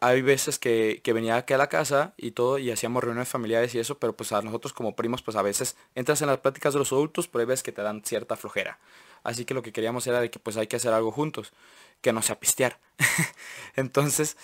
[0.00, 3.78] hay veces que, venía aquí a la casa y todo y hacíamos reuniones familiares y
[3.80, 6.78] eso, pero pues a nosotros como primos pues a veces entras en las pláticas de
[6.78, 8.78] los adultos, pero hay veces que te dan cierta flojera.
[9.24, 11.52] Así que lo que queríamos era de que pues hay que hacer algo juntos,
[12.00, 12.78] que no sea pistear.
[13.76, 14.36] Entonces,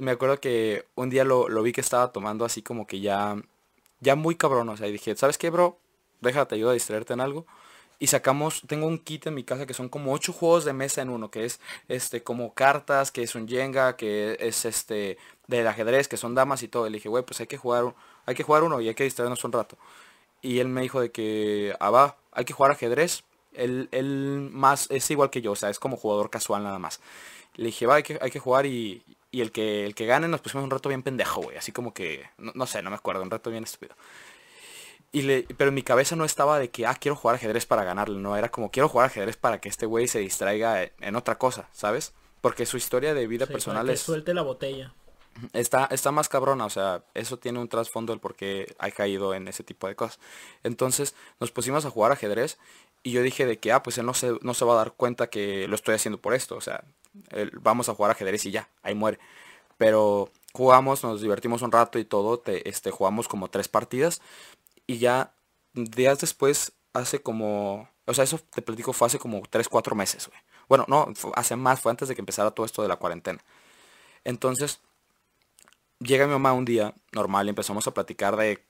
[0.00, 3.36] me acuerdo que un día lo, vi que estaba tomando así como que ya,
[4.00, 5.78] ya muy cabrón, o sea, y dije, ¿sabes qué, bro?
[6.20, 7.46] Déjate, ayuda a distraerte en algo
[8.02, 11.02] y sacamos, tengo un kit en mi casa que son como ocho juegos de mesa
[11.02, 15.68] en uno, que es este como cartas, que es un Jenga, que es este del
[15.68, 16.88] ajedrez, que son damas y todo.
[16.88, 17.94] Y le dije, güey, pues hay que jugar,
[18.26, 19.78] hay que jugar uno y hay que distraernos un rato.
[20.40, 23.22] Y él me dijo de que, ah, va, hay que jugar ajedrez.
[23.54, 26.98] Él, él más es igual que yo, o sea, es como jugador casual nada más.
[27.54, 30.26] Le dije, va, hay que, hay que jugar y, y el que el que gane
[30.26, 31.56] nos pusimos un rato bien pendejo, güey.
[31.56, 33.94] Así como que, no, no, sé, no me acuerdo, un rato bien estúpido.
[35.14, 37.84] Y le, pero en mi cabeza no estaba de que, ah, quiero jugar ajedrez para
[37.84, 38.18] ganarle.
[38.18, 41.68] No, era como, quiero jugar ajedrez para que este güey se distraiga en otra cosa,
[41.72, 42.14] ¿sabes?
[42.40, 44.00] Porque su historia de vida personal es...
[44.00, 44.94] suelte la botella.
[45.52, 49.34] Está, está más cabrona, o sea, eso tiene un trasfondo el por qué ha caído
[49.34, 50.18] en ese tipo de cosas.
[50.62, 52.58] Entonces nos pusimos a jugar ajedrez
[53.02, 54.92] y yo dije de que, ah, pues él no se, no se va a dar
[54.92, 56.56] cuenta que lo estoy haciendo por esto.
[56.56, 56.84] O sea,
[57.60, 59.18] vamos a jugar ajedrez y ya, ahí muere.
[59.78, 64.20] Pero jugamos, nos divertimos un rato y todo, te, este, jugamos como tres partidas
[64.86, 65.34] y ya
[65.74, 67.88] días después, hace como...
[68.06, 70.40] O sea, eso te platico fue hace como 3, 4 meses, güey.
[70.68, 73.40] Bueno, no, hace más, fue antes de que empezara todo esto de la cuarentena.
[74.24, 74.80] Entonces,
[75.98, 78.62] llega mi mamá un día, normal, y empezamos a platicar de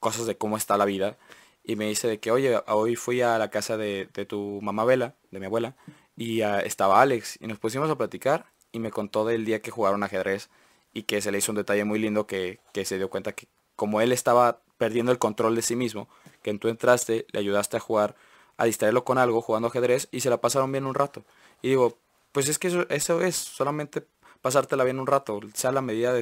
[0.00, 1.16] cosas de cómo está la vida.
[1.62, 5.14] Y me dice de que, oye, hoy fui a la casa de, tu mamá Vela,
[5.30, 5.76] de mi abuela,
[6.16, 7.38] y estaba Alex.
[7.40, 10.50] Y nos pusimos a platicar y me contó del día que jugaron ajedrez
[10.92, 13.48] y que se le hizo un detalle muy lindo que, que se dio cuenta que
[13.76, 16.08] como él estaba perdiendo el control de sí mismo,
[16.42, 18.16] que tú entraste, le ayudaste a jugar,
[18.58, 21.24] a distraerlo con algo, jugando ajedrez, y se la pasaron bien un rato.
[21.62, 21.96] Y digo,
[22.32, 24.06] pues es que eso, eso es solamente
[24.44, 26.12] pasártela bien un rato, sea la medida,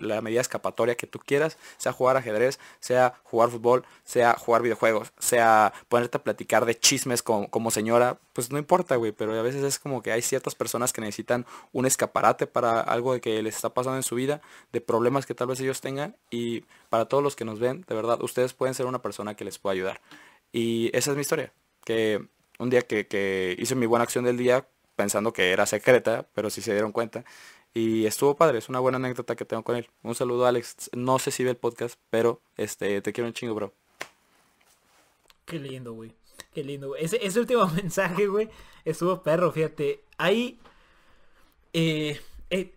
[0.00, 5.12] la medida escapatoria que tú quieras, sea jugar ajedrez, sea jugar fútbol, sea jugar videojuegos,
[5.20, 9.62] sea ponerte a platicar de chismes como, señora, pues no importa, güey, pero a veces
[9.62, 13.54] es como que hay ciertas personas que necesitan un escaparate para algo de que les
[13.54, 14.40] está pasando en su vida,
[14.72, 17.94] de problemas que tal vez ellos tengan, y para todos los que nos ven, de
[17.94, 20.00] verdad, ustedes pueden ser una persona que les pueda ayudar.
[20.50, 21.52] Y esa es mi historia,
[21.84, 22.26] que
[22.58, 24.66] un día que, que hice mi buena acción del día,
[24.98, 27.24] pensando que era secreta, pero si se dieron cuenta,
[27.74, 29.88] y estuvo padre, es una buena anécdota que tengo con él.
[30.02, 30.90] Un saludo Alex.
[30.94, 33.72] No sé si ve el podcast, pero este te quiero un chingo, bro.
[35.44, 36.12] Qué lindo, güey.
[36.52, 37.04] Qué lindo, güey.
[37.04, 38.48] Ese, ese último mensaje, güey,
[38.84, 40.04] estuvo perro, fíjate.
[40.16, 40.58] Ahí...
[41.74, 42.74] Eh, eh,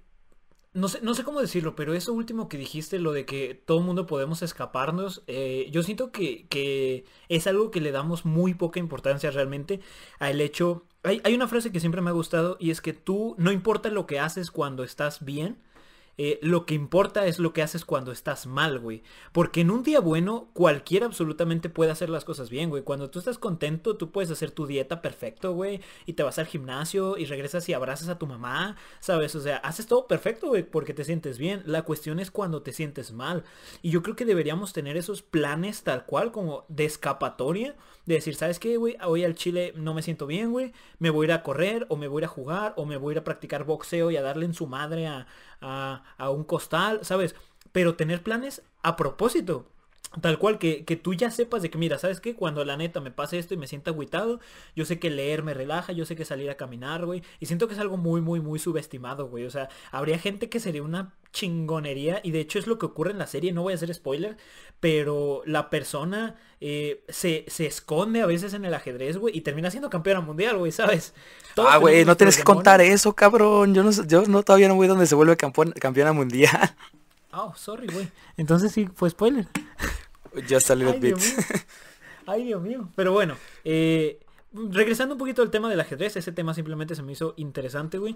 [0.73, 3.80] no sé, no sé cómo decirlo, pero eso último que dijiste, lo de que todo
[3.80, 8.54] el mundo podemos escaparnos, eh, yo siento que, que, es algo que le damos muy
[8.54, 9.82] poca importancia realmente
[10.19, 10.86] al hecho...
[11.04, 13.90] Hay, hay una frase que siempre me ha gustado y es que tú, no importa
[13.90, 15.58] lo que haces cuando estás bien,
[16.17, 19.04] eh, lo que importa es lo que haces cuando estás mal, güey.
[19.32, 22.84] Porque en un día bueno, cualquiera absolutamente puede hacer las cosas bien, güey.
[22.84, 25.82] Cuando tú estás contento, tú puedes hacer tu dieta perfecto, güey.
[26.06, 29.36] Y te vas al gimnasio y regresas y abrazas a tu mamá, ¿sabes?
[29.36, 31.63] O sea, haces todo perfecto, güey, porque te sientes bien.
[31.65, 33.43] La cuestión es cuando te sientes mal.
[33.82, 37.76] Y yo creo que deberíamos tener esos planes tal cual, como de escapatoria.
[38.06, 38.97] De decir, ¿sabes qué, güey?
[39.04, 40.74] Hoy al Chile no me siento bien, güey.
[41.00, 42.97] Me voy a ir a correr, o me voy a ir a jugar, o me
[42.97, 45.28] voy a ir a practicar boxeo y a darle en su madre a,
[45.62, 47.36] a, un costal, ¿sabes?
[47.71, 49.65] Pero tener planes a propósito.
[50.19, 52.36] Tal cual, que, que, tú ya sepas de que, mira, ¿sabes qué?
[52.36, 54.41] Cuando la neta me pase esto y me sienta agüitado,
[54.76, 57.24] yo sé que leer me relaja, yo sé que salir a caminar, güey.
[57.39, 59.45] Y siento que es algo muy, muy, muy subestimado, güey.
[59.45, 62.19] O sea, habría gente que sería una chingonería.
[62.24, 64.36] Y de hecho es lo que ocurre en la serie, no voy a hacer spoiler.
[64.82, 69.38] Pero la persona eh, se, se, esconde a veces en el ajedrez, güey.
[69.38, 71.13] Y termina siendo campeona mundial, güey, ¿sabes?
[71.56, 73.74] ah, güey, no tienes que contar eso, cabrón.
[73.74, 76.76] Yo no, yo no todavía no voy donde se vuelve campeona mundial.
[77.34, 78.10] Oh, sorry, güey.
[78.38, 79.48] Entonces sí, fue spoiler.
[80.48, 81.17] Ya salió el bit.
[82.26, 82.89] Ay, Dios mío.
[82.96, 84.20] Pero bueno, eh,
[84.54, 88.15] regresando un poquito al tema del ajedrez, ese tema simplemente se me hizo interesante, güey.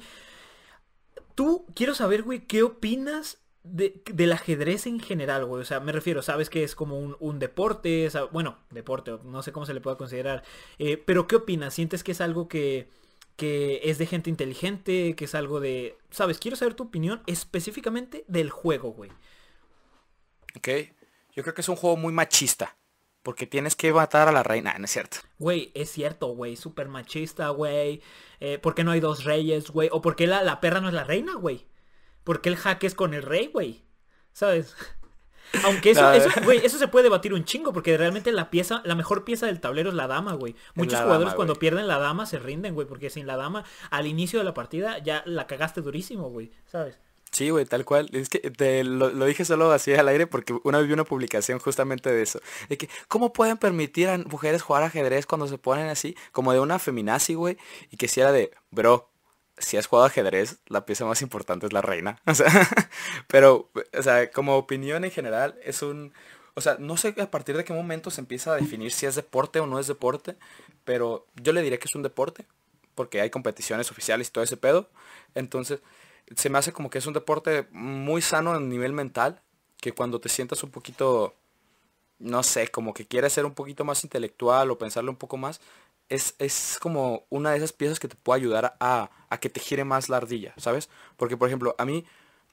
[1.33, 5.61] Tú, quiero saber, güey, ¿qué opinas de, del ajedrez en general, güey?
[5.61, 9.65] O sea, me refiero, sabes que es como un, deporte, bueno, deporte, no sé cómo
[9.65, 10.43] se le pueda considerar.
[10.79, 11.73] Eh, pero ¿qué opinas?
[11.73, 12.89] ¿Sientes que es algo que
[13.35, 15.97] que es de gente inteligente, que es algo de...
[16.09, 19.11] Sabes, quiero saber tu opinión específicamente del juego, güey.
[20.55, 20.69] ¿Ok?
[21.33, 22.77] Yo creo que es un juego muy machista.
[23.23, 25.17] Porque tienes que matar a la reina, ¿no es cierto?
[25.39, 26.55] Güey, es cierto, güey.
[26.55, 28.03] Súper machista, güey.
[28.39, 29.89] Eh, ¿Por qué no hay dos reyes, güey?
[29.91, 31.65] ¿O por qué la, la perra no es la reina, güey?
[32.23, 33.83] ¿Por qué el jaque es con el rey, güey?
[34.31, 34.75] ¿Sabes?
[35.63, 38.95] Aunque eso, eso, güey, eso se puede debatir un chingo, porque realmente la pieza, la
[38.95, 40.55] mejor pieza del tablero es la dama, güey.
[40.73, 44.39] Muchos jugadores cuando pierden la dama se rinden, güey, porque sin la dama, al inicio
[44.39, 46.97] de la partida, ya la cagaste durísimo, güey, ¿sabes?
[47.35, 48.09] Sí, güey, tal cual.
[48.13, 51.59] Es que te, lo, dije solo así al aire porque una vez vi una publicación
[51.59, 52.39] justamente de eso.
[52.69, 56.15] De que, ¿cómo pueden permitir a mujeres jugar ajedrez cuando se ponen así?
[56.31, 57.57] Como de una feminazi, güey.
[57.91, 59.09] Y que si era de, bro,
[59.57, 62.19] si has jugado ajedrez, la pieza más importante es la reina.
[62.27, 62.47] O sea,
[63.27, 66.13] pero, o sea, como opinión en general, es un...
[66.53, 69.15] O sea, no sé a partir de qué momento se empieza a definir si es
[69.15, 70.37] deporte o no es deporte,
[70.85, 72.45] pero yo le diré que es un deporte,
[72.95, 74.89] porque hay competiciones oficiales y todo ese pedo.
[75.33, 75.81] Entonces,
[76.33, 79.41] se me hace como que es un deporte muy sano a nivel mental,
[79.81, 81.35] que cuando te sientas un poquito,
[82.19, 85.59] no sé, como que quieres ser un poquito más intelectual o pensarlo un poco más,
[86.09, 89.09] es, como una de esas piezas que te puede ayudar a,
[89.41, 90.89] que te gire más la ardilla, ¿sabes?
[91.17, 92.05] Porque, por ejemplo, a mí,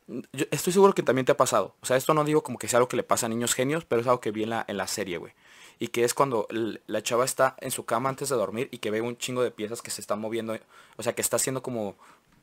[0.08, 1.76] yo estoy seguro que también te ha pasado.
[1.80, 3.84] O sea, esto no digo como que sea algo que le pasa a niños genios,
[3.84, 5.32] pero es algo que vi en la, en la serie, güey.
[5.78, 8.90] Y que es cuando la chava está en su cama antes de dormir y que
[8.90, 10.56] ve un chingo de piezas que se están moviendo.
[10.96, 11.96] O sea, que está haciendo como,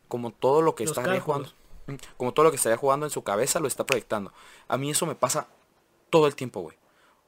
[0.07, 1.49] como todo lo que está jugando.
[2.17, 4.31] Como todo lo que estaría jugando en su cabeza lo está proyectando.
[4.67, 5.47] A mí eso me pasa
[6.09, 6.77] todo el tiempo, güey.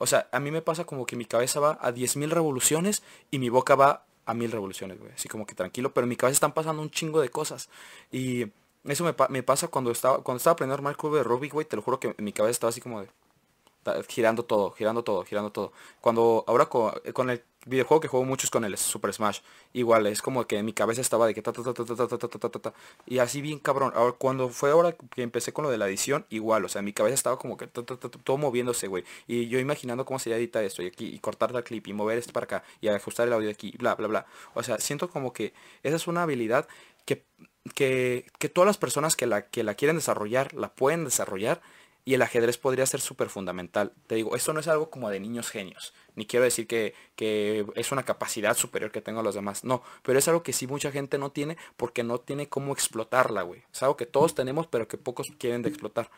[0.01, 3.37] O sea, a mí me pasa como que mi cabeza va a 10.000 revoluciones y
[3.37, 5.11] mi boca va a 1000 revoluciones, güey.
[5.11, 7.69] Así como que tranquilo, pero en mi cabeza están pasando un chingo de cosas.
[8.11, 8.47] Y
[8.83, 11.67] eso me, pasa cuando estaba, cuando estaba aprendiendo a armar el cubo de Rubik, güey.
[11.67, 13.09] Te lo juro que en mi cabeza estaba así como de
[14.07, 15.71] girando todo, girando todo, girando todo.
[16.01, 19.39] Cuando ahora con, el videojuego que juego mucho es con el Super Smash,
[19.73, 22.07] igual es como que en mi cabeza estaba de que ta ta ta ta ta
[22.07, 22.73] ta ta ta ta
[23.05, 23.91] y así bien cabrón.
[23.95, 26.93] Ahora cuando fue ahora que empecé con lo de la edición, igual, o sea, mi
[26.93, 30.87] cabeza estaba como que todo moviéndose, güey, y yo imaginando cómo sería editar esto y
[30.87, 33.73] aquí y cortar la clip y mover esto para acá y ajustar el audio aquí,
[33.77, 34.25] bla bla bla.
[34.53, 36.67] O sea, siento como que esa es una habilidad
[37.05, 37.23] que
[37.75, 41.61] que, que todas las personas que la que la quieren desarrollar la pueden desarrollar
[42.03, 43.93] y el ajedrez podría ser súper fundamental.
[44.07, 45.93] Te digo, esto no es algo como de niños genios.
[46.15, 49.63] Ni quiero decir que, que, es una capacidad superior que tengo los demás.
[49.63, 53.43] No, pero es algo que sí mucha gente no tiene porque no tiene cómo explotarla,
[53.43, 53.63] güey.
[53.71, 56.09] Es algo que todos tenemos pero que pocos quieren de explotar.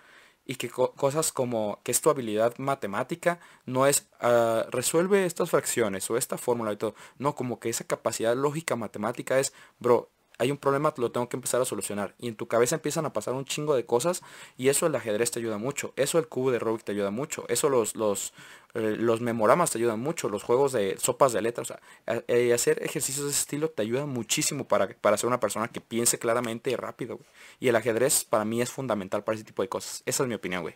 [0.46, 6.10] Y que cosas como que es tu habilidad matemática no es uh, resuelve estas fracciones
[6.10, 6.96] o esta fórmula y todo.
[7.18, 10.10] No, como que esa capacidad lógica matemática es, bro,
[10.44, 12.16] hay un problema, lo tengo que empezar a solucionar.
[12.20, 14.22] Y en tu cabeza empiezan a pasar un chingo de cosas
[14.58, 15.94] y eso el ajedrez te ayuda mucho.
[15.96, 17.46] Eso el cubo de Rubik te ayuda mucho.
[17.48, 18.34] Eso los, los,
[18.74, 20.28] eh, los memoramas te ayudan mucho.
[20.28, 21.72] Los juegos de sopas de letras.
[21.72, 25.40] O sea, eh, hacer ejercicios de ese estilo te ayuda muchísimo para, para ser una
[25.40, 27.20] persona que piense claramente y rápido.
[27.62, 30.04] Y el ajedrez para mí es fundamental para ese tipo de cosas.
[30.06, 30.76] Esa es mi opinión, güey.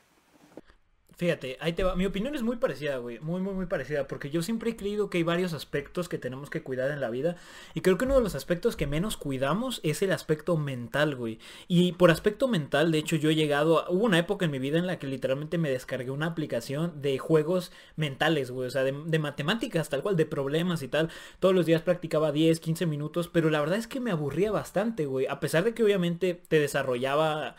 [1.18, 1.96] Fíjate, ahí te va.
[1.96, 3.20] Mi opinión es muy parecida, güey.
[3.20, 4.08] Muy, muy, muy parecida.
[4.08, 7.10] Porque yo siempre he creído que hay varios aspectos que tenemos que cuidar en la
[7.10, 7.38] vida.
[7.74, 11.40] Y creo que uno de los aspectos que menos cuidamos es el aspecto mental, güey.
[11.68, 13.86] Y por aspecto mental, de hecho, yo he llegado...
[13.90, 17.18] Hubo una época en mi vida en la que literalmente me descargué una aplicación de
[17.18, 18.68] juegos mentales, güey.
[18.68, 21.10] O sea, de, de matemáticas, tal cual, de problemas y tal.
[21.40, 23.28] Todos los días practicaba 10, 15 minutos.
[23.28, 25.26] Pero la verdad es que me aburría bastante, güey.
[25.26, 27.56] A pesar de que obviamente te desarrollaba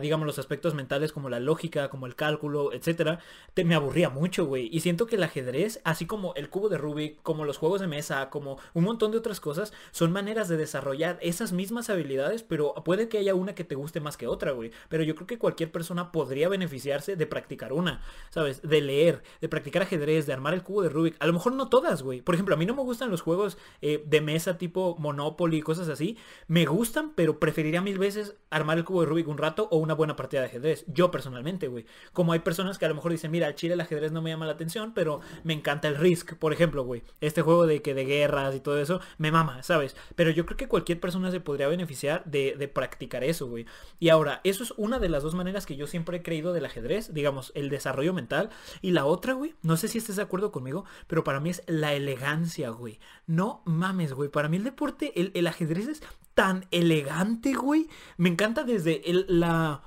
[0.00, 3.20] digamos, los aspectos mentales como la lógica, como el cálculo, etcétera,
[3.54, 4.68] te, me aburría mucho, güey.
[4.72, 7.86] Y siento que el ajedrez, así como el cubo de Rubik, como los juegos de
[7.86, 12.74] mesa, como un montón de otras cosas, son maneras de desarrollar esas mismas habilidades, pero
[12.84, 14.70] puede que haya una que te guste más que otra, güey.
[14.88, 18.62] Pero yo creo que cualquier persona podría beneficiarse de practicar una, ¿sabes?
[18.62, 21.16] De leer, de practicar ajedrez, de armar el cubo de Rubik.
[21.20, 22.20] A lo mejor no todas, güey.
[22.20, 25.88] Por ejemplo, a mí no me gustan los juegos eh, de mesa tipo Monopoly, cosas
[25.88, 26.16] así.
[26.46, 29.94] Me gustan, pero preferiría mil veces armar el cubo de Rubik un rato o una
[29.94, 30.84] buena partida de ajedrez.
[30.88, 31.86] Yo personalmente, güey.
[32.12, 34.30] Como hay personas que a lo mejor dicen, mira, al chile el ajedrez no me
[34.30, 37.02] llama la atención, pero me encanta el Risk, por ejemplo, güey.
[37.20, 39.96] Este juego de que de guerras y todo eso, me mama, ¿sabes?
[40.14, 43.66] Pero yo creo que cualquier persona se podría beneficiar de, de practicar eso, güey.
[43.98, 46.64] Y ahora, eso es una de las dos maneras que yo siempre he creído del
[46.64, 48.50] ajedrez, digamos, el desarrollo mental.
[48.80, 51.62] Y la otra, güey, no sé si estés de acuerdo conmigo, pero para mí es
[51.66, 52.98] la elegancia, güey.
[53.26, 54.28] No mames, güey.
[54.28, 56.02] Para mí el deporte, el, el ajedrez es
[56.38, 57.88] tan elegante, güey.
[58.16, 59.82] Me encanta desde el, la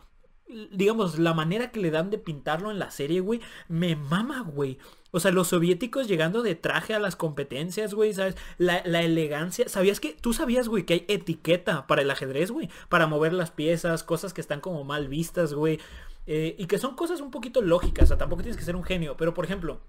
[0.73, 4.77] digamos, la manera que le dan de pintarlo en la serie, güey, me mama, güey.
[5.11, 8.35] O sea, los soviéticos llegando de traje a las competencias, güey, ¿sabes?
[8.57, 9.69] La, elegancia.
[9.69, 12.69] ¿Sabías que tú sabías, güey, que hay etiqueta para el ajedrez, güey?
[12.89, 15.79] Para mover las piezas, cosas que están como mal vistas, güey.
[16.27, 18.83] Eh, y que son cosas un poquito lógicas, o sea, tampoco tienes que ser un
[18.83, 19.15] genio.
[19.15, 19.79] Pero, por ejemplo,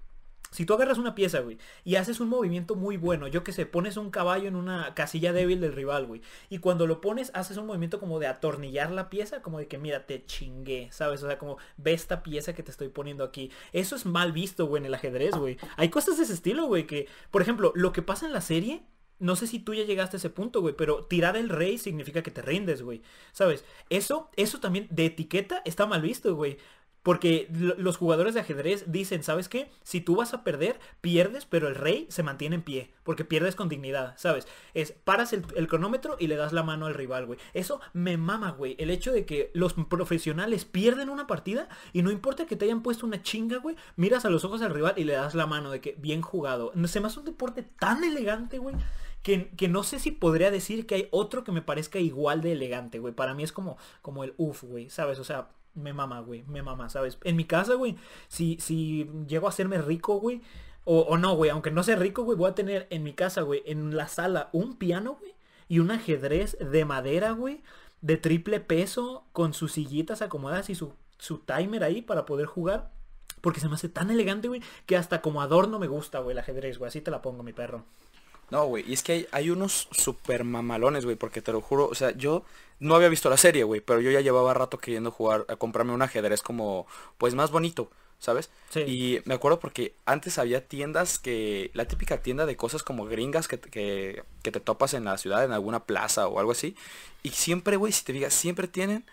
[0.53, 3.65] Si tú agarras una pieza, güey, y haces un movimiento muy bueno, yo que sé,
[3.65, 7.57] pones un caballo en una casilla débil del rival, güey, y cuando lo pones haces
[7.57, 11.23] un movimiento como de atornillar la pieza, como de que mira, te chingué, ¿sabes?
[11.23, 13.51] O sea, como ve esta pieza que te estoy poniendo aquí.
[13.71, 15.57] Eso es mal visto, güey, en el ajedrez, güey.
[15.75, 18.83] Hay cosas de ese estilo, güey, que, por ejemplo, lo que pasa en la serie
[19.19, 22.21] no sé si tú ya llegaste a ese punto, güey, pero tirar el rey significa
[22.23, 23.01] que te rindes, güey.
[23.31, 23.63] ¿Sabes?
[23.89, 26.57] Eso, eso también de etiqueta está mal visto, güey.
[27.03, 29.69] Porque los jugadores de ajedrez dicen, ¿sabes qué?
[29.83, 32.93] Si tú vas a perder, pierdes, pero el rey se mantiene en pie.
[33.03, 34.47] Porque pierdes con dignidad, ¿sabes?
[34.73, 37.39] Es, paras el, cronómetro y le das la mano al rival, güey.
[37.53, 38.77] Eso me mama, güey.
[38.79, 42.81] El hecho de que los profesionales pierden una partida y no importa que te hayan
[42.81, 43.75] puesto una chinga, güey.
[43.97, 46.71] Miras a los ojos al rival y le das la mano de que bien jugado.
[46.85, 48.75] Se me hace un deporte tan elegante, güey.
[49.23, 52.53] Que, que, no sé si podría decir que hay otro que me parezca igual de
[52.53, 53.13] elegante, güey.
[53.13, 55.17] Para mí es como, como el uff, güey, ¿sabes?
[55.17, 57.17] O sea, me mama, güey, me mama, ¿sabes?
[57.23, 57.95] En mi casa, güey,
[58.27, 60.41] si, si llego a hacerme rico, güey,
[60.85, 63.41] o, o, no, güey, aunque no sea rico, güey, voy a tener en mi casa,
[63.41, 65.33] güey, en la sala un piano, güey,
[65.67, 67.61] y un ajedrez de madera, güey,
[68.01, 72.91] de triple peso, con sus sillitas acomodadas y su, su timer ahí para poder jugar.
[73.39, 76.39] Porque se me hace tan elegante, güey, que hasta como adorno me gusta, güey, el
[76.39, 76.89] ajedrez, güey.
[76.89, 77.85] Así te la pongo, mi perro.
[78.49, 81.87] No, güey, y es que hay, hay unos super mamalones, güey, porque te lo juro,
[81.87, 82.43] o sea, yo
[82.79, 85.93] no había visto la serie, güey, pero yo ya llevaba rato queriendo jugar, a comprarme
[85.93, 86.85] un ajedrez como,
[87.17, 88.49] pues más bonito, ¿sabes?
[88.69, 88.81] Sí.
[88.81, 93.47] Y me acuerdo porque antes había tiendas que, la típica tienda de cosas como gringas
[93.47, 96.75] que, que, que te topas en la ciudad, en alguna plaza o algo así,
[97.23, 99.05] y siempre, güey, si te digas, siempre tienen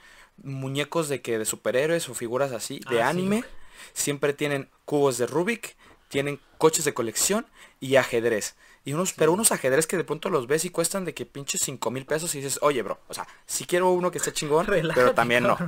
[0.42, 5.18] muñecos de que, de superhéroes o figuras así, de ah, anime, sí, siempre tienen cubos
[5.18, 5.76] de Rubik,
[6.08, 7.46] tienen coches de colección
[7.78, 8.56] y ajedrez.
[8.82, 11.60] Y unos, pero unos ajedrez que de pronto los ves y cuestan de que pinches
[11.64, 14.66] 5 mil pesos y dices, oye, bro, o sea, si quiero uno que esté chingón,
[14.94, 15.58] pero también no.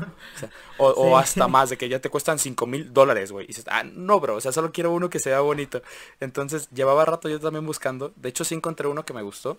[0.79, 3.44] O, o, o, hasta más, de que ya te cuestan 5 mil dólares, güey.
[3.44, 5.83] Y dices, ah, no, bro, o sea, solo quiero uno que sea bonito.
[6.20, 8.12] Entonces, llevaba rato yo también buscando.
[8.16, 9.59] De hecho, sí encontré uno que me gustó.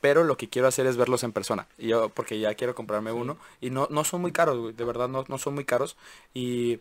[0.00, 1.66] Pero lo que quiero hacer es verlos en persona.
[1.78, 3.36] Y yo, porque ya quiero comprarme uno.
[3.60, 4.72] Y no, no son muy caros, güey.
[4.72, 5.96] De verdad, no, no son muy caros.
[6.32, 6.80] Y,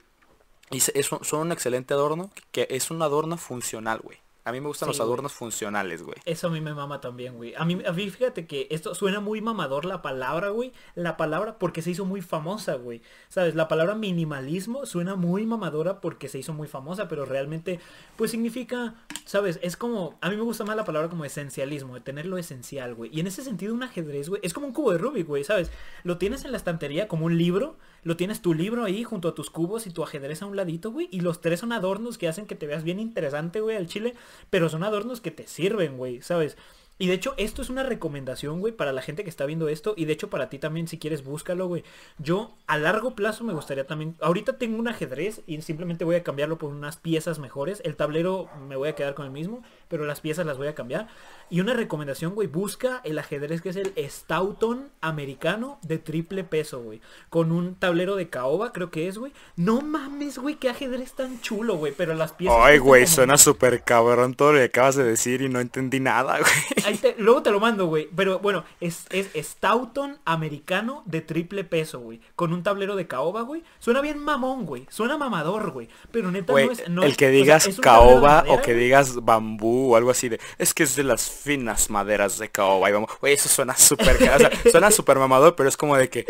[0.71, 2.31] y es, son un excelente adorno.
[2.51, 4.22] Que es un adorno funcional, güey.
[4.45, 5.39] A mí me gustan sí, los adornos güey.
[5.39, 6.17] funcionales, güey.
[6.25, 7.53] Eso a mí me mama también, güey.
[7.55, 10.73] A mí, a mí, fíjate que esto suena muy mamador la palabra, güey.
[10.95, 13.01] La palabra porque se hizo muy famosa, güey.
[13.29, 13.55] ¿Sabes?
[13.55, 17.79] La palabra minimalismo suena muy mamadora porque se hizo muy famosa, pero realmente,
[18.17, 19.59] pues significa, ¿sabes?
[19.61, 22.95] Es como, a mí me gusta más la palabra como esencialismo, de tener lo esencial,
[22.95, 23.09] güey.
[23.13, 25.71] Y en ese sentido un ajedrez, güey, es como un cubo de Rubik, güey, ¿sabes?
[26.03, 29.35] Lo tienes en la estantería como un libro, lo tienes tu libro ahí junto a
[29.35, 31.09] tus cubos y tu ajedrez a un ladito, güey.
[31.11, 34.13] Y los tres son adornos que hacen que te veas bien interesante, güey, al chile.
[34.49, 36.57] Pero son adornos que te sirven, güey, ¿sabes?
[36.99, 39.93] Y de hecho, esto es una recomendación, güey, para la gente que está viendo esto.
[39.97, 41.83] Y de hecho, para ti también, si quieres, búscalo, güey.
[42.19, 44.15] Yo, a largo plazo, me gustaría también...
[44.21, 47.81] Ahorita tengo un ajedrez y simplemente voy a cambiarlo por unas piezas mejores.
[47.83, 50.75] El tablero me voy a quedar con el mismo, pero las piezas las voy a
[50.75, 51.07] cambiar.
[51.49, 56.81] Y una recomendación, güey, busca el ajedrez que es el Stoughton americano de triple peso,
[56.81, 57.01] güey.
[57.29, 59.33] Con un tablero de caoba, creo que es, güey.
[59.55, 61.93] No mames, güey, qué ajedrez tan chulo, güey.
[61.95, 62.57] Pero las piezas...
[62.59, 63.15] Ay, güey, como...
[63.15, 66.85] suena súper cabrón todo lo que acabas de decir y no entendí nada, güey.
[66.85, 68.09] Ahí te, luego te lo mando, güey.
[68.15, 72.19] Pero bueno, es, es Stoughton americano de triple peso, güey.
[72.35, 73.63] Con un tablero de caoba, güey.
[73.79, 74.87] Suena bien mamón, güey.
[74.89, 75.87] Suena mamador, güey.
[76.11, 76.89] Pero neta wey, no es...
[76.89, 80.39] No el que digas o sea, caoba o que digas bambú o algo así de...
[80.57, 82.89] Es que es de las finas maderas de caoba.
[82.89, 84.15] Y vamos, güey, eso suena súper...
[84.15, 86.25] o sea, suena súper mamador, pero es como de que...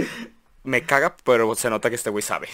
[0.63, 2.47] Me caga, pero se nota que este güey sabe.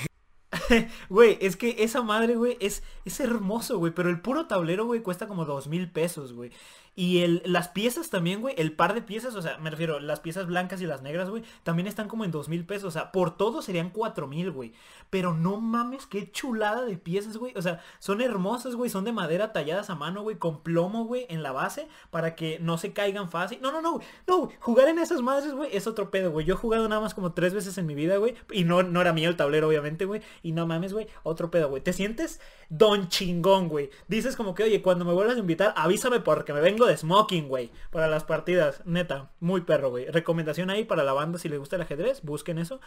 [1.09, 3.93] Güey, es que esa madre, güey, es, es hermoso, güey.
[3.93, 6.51] Pero el puro tablero, güey, cuesta como dos mil pesos, güey.
[6.99, 10.19] Y el, las piezas también, güey, el par de piezas, o sea, me refiero, las
[10.19, 12.89] piezas blancas y las negras, güey, también están como en dos mil pesos.
[12.89, 14.73] O sea, por todo serían cuatro mil, güey.
[15.09, 17.53] Pero no mames, qué chulada de piezas, güey.
[17.55, 21.25] O sea, son hermosas, güey, son de madera talladas a mano, güey, con plomo, güey,
[21.29, 23.59] en la base, para que no se caigan fácil.
[23.61, 26.45] No, no, no, no, jugar en esas madres, güey, es otro pedo, güey.
[26.45, 28.35] Yo he jugado nada más como tres veces en mi vida, güey.
[28.51, 30.21] Y no, no era mío el tablero, obviamente, güey.
[30.43, 31.81] Y no mames, güey, otro pedo, güey.
[31.81, 33.89] ¿Te sientes don chingón, güey?
[34.09, 37.71] Dices como que, oye, cuando me vuelvas a invitar, avísame porque me vengo smoking, güey.
[37.91, 40.05] Para las partidas, neta, muy perro, güey.
[40.07, 42.79] Recomendación ahí para la banda, si les gusta el ajedrez, busquen eso.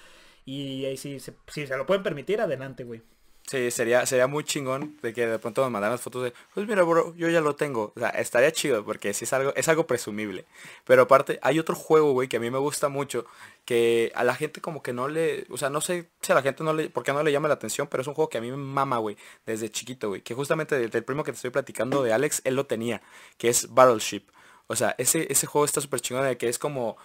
[0.44, 3.02] Y ahí si, si, si se lo pueden permitir, adelante, güey.
[3.46, 6.84] Sí, sería, sería muy chingón de que de pronto me mandaran fotos de, pues mira,
[6.84, 7.92] bro, yo ya lo tengo.
[7.96, 10.46] O sea, estaría chido porque sí es algo, es algo presumible.
[10.84, 13.26] Pero aparte, hay otro juego, güey, que a mí me gusta mucho,
[13.64, 16.42] que a la gente como que no le, o sea, no sé si a la
[16.42, 18.38] gente no le, por qué no le llama la atención, pero es un juego que
[18.38, 20.22] a mí me mama, güey, desde chiquito, güey.
[20.22, 23.02] Que justamente del, del primo que te estoy platicando de Alex, él lo tenía,
[23.38, 24.24] que es Battleship.
[24.66, 26.96] O sea, ese, ese juego está súper chingón de que es como,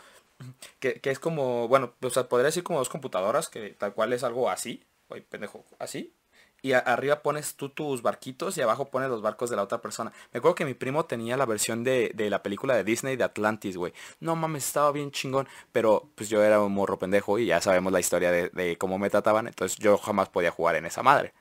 [0.80, 4.14] que, que, es como, bueno, o sea, podría decir como dos computadoras, que tal cual
[4.14, 6.14] es algo así, oye, pendejo, así,
[6.62, 10.12] y arriba pones tú tus barquitos y abajo pones los barcos de la otra persona.
[10.34, 13.24] Me acuerdo que mi primo tenía la versión de, de la película de Disney de
[13.24, 13.94] Atlantis, güey.
[14.20, 17.94] No mames, estaba bien chingón, pero pues yo era un morro pendejo y ya sabemos
[17.94, 21.34] la historia de, de cómo me trataban, entonces yo jamás podía jugar en esa madre.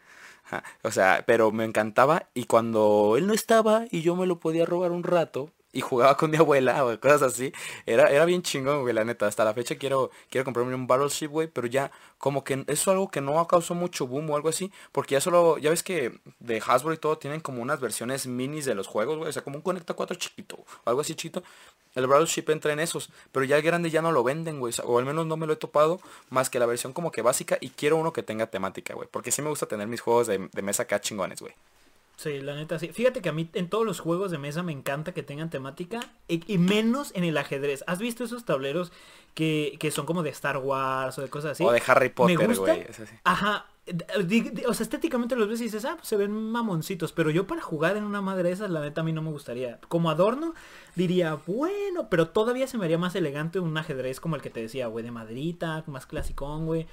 [0.82, 4.64] O sea, pero me encantaba y cuando él no estaba y yo me lo podía
[4.64, 7.52] robar un rato, y jugaba con mi abuela o cosas así.
[7.84, 9.26] Era, era bien chingón, güey, la neta.
[9.26, 12.88] Hasta la fecha quiero, quiero comprarme un Battleship, güey, pero ya como que eso es
[12.88, 16.18] algo que no causó mucho boom o algo así, porque ya solo, ya ves que
[16.40, 19.42] de Hasbro y todo tienen como unas versiones minis de los juegos, güey, o sea,
[19.42, 21.42] como un Conecta 4 chiquito, o algo así chiquito.
[21.94, 24.98] El Battleship entra en esos, pero ya el grande ya no lo venden, güey, o
[24.98, 26.00] al menos no me lo he topado,
[26.30, 29.30] más que la versión como que básica, y quiero uno que tenga temática, güey, porque
[29.30, 31.54] sí me gusta tener mis juegos de, de mesa acá chingones, güey.
[32.16, 32.88] Sí, la neta sí.
[32.88, 36.00] Fíjate que a mí en todos los juegos de mesa me encanta que tengan temática
[36.28, 37.84] y, menos en el ajedrez.
[37.86, 38.90] ¿Has visto esos tableros
[39.34, 41.62] que, que, son como de Star Wars o de cosas así?
[41.62, 42.86] O de Harry Potter, güey.
[43.22, 43.66] Ajá.
[44.66, 47.12] O sea, estéticamente los ves y dices, ah, pues se ven mamoncitos.
[47.12, 49.30] Pero yo para jugar en una madre de esas, la neta a mí no me
[49.30, 49.78] gustaría.
[49.88, 50.54] Como adorno,
[50.94, 54.62] diría, bueno, pero todavía se me haría más elegante un ajedrez como el que te
[54.62, 56.86] decía, güey, de madrita, más clasicón, güey.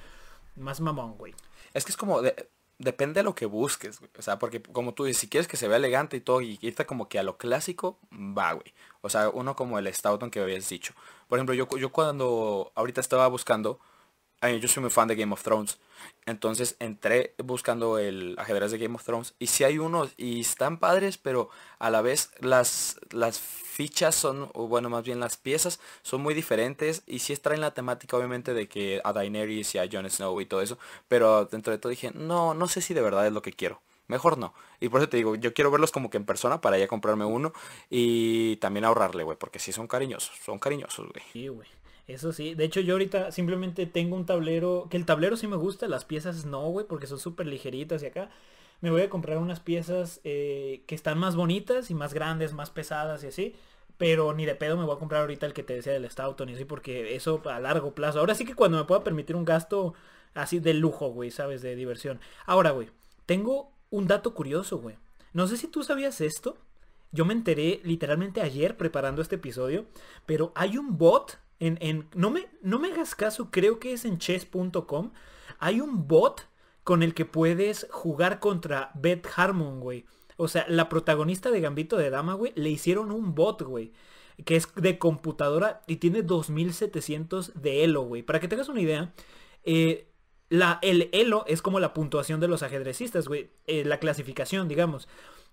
[0.56, 1.34] Más mamón, güey.
[1.72, 4.10] Es que es como de, depende de lo que busques, güey.
[4.18, 6.58] O sea, porque como tú dices, si quieres que se vea elegante y todo y
[6.60, 8.74] irte como que a lo clásico, va, güey.
[9.00, 10.94] O sea, uno como el Stoughton que habías dicho.
[11.28, 13.80] Por ejemplo, yo, yo cuando ahorita estaba buscando,
[14.42, 15.78] yo soy muy fan de Game of Thrones.
[16.26, 19.34] Entonces entré buscando el ajedrez de Game of Thrones.
[19.38, 24.50] Y si hay unos, y están padres, pero a la vez las, las fichas son,
[24.54, 27.02] o bueno, más bien las piezas son muy diferentes.
[27.06, 30.46] Y si traen la temática, obviamente, de que a Daenerys y a Jon Snow y
[30.46, 30.78] todo eso.
[31.08, 33.80] Pero dentro de todo dije, no, no sé si de verdad es lo que quiero.
[34.06, 34.52] Mejor no.
[34.80, 37.24] Y por eso te digo, yo quiero verlos como que en persona para ya comprarme
[37.24, 37.52] uno.
[37.88, 39.38] Y también ahorrarle, güey.
[39.38, 40.36] Porque si son cariñosos.
[40.44, 41.24] Son cariñosos, güey.
[41.32, 41.68] Sí, güey.
[42.06, 45.56] Eso sí, de hecho yo ahorita simplemente tengo un tablero, que el tablero sí me
[45.56, 48.30] gusta, las piezas no, güey, porque son súper ligeritas y acá.
[48.80, 52.70] Me voy a comprar unas piezas eh, que están más bonitas y más grandes, más
[52.70, 53.54] pesadas y así.
[53.96, 56.48] Pero ni de pedo me voy a comprar ahorita el que te decía del Stoughton
[56.48, 58.18] y así, porque eso a largo plazo.
[58.18, 59.94] Ahora sí que cuando me pueda permitir un gasto
[60.34, 61.62] así de lujo, güey, ¿sabes?
[61.62, 62.20] De diversión.
[62.44, 62.90] Ahora, güey,
[63.24, 64.96] tengo un dato curioso, güey.
[65.32, 66.58] No sé si tú sabías esto.
[67.12, 69.86] Yo me enteré literalmente ayer preparando este episodio.
[70.26, 74.18] Pero hay un bot en, no, me, no me hagas caso, creo que es en
[74.18, 75.12] chess.com.
[75.58, 76.48] Hay un bot
[76.82, 80.04] con el que puedes jugar contra Beth Harmon, güey.
[80.36, 83.92] O sea, la protagonista de Gambito de Dama, güey, le hicieron un bot, güey.
[84.44, 88.22] Que es de computadora y tiene 2700 de elo, güey.
[88.22, 89.14] Para que tengas una idea,
[89.62, 90.10] eh,
[90.48, 93.50] la, el elo es como la puntuación de los ajedrecistas, güey.
[93.66, 95.08] Eh, la clasificación, digamos.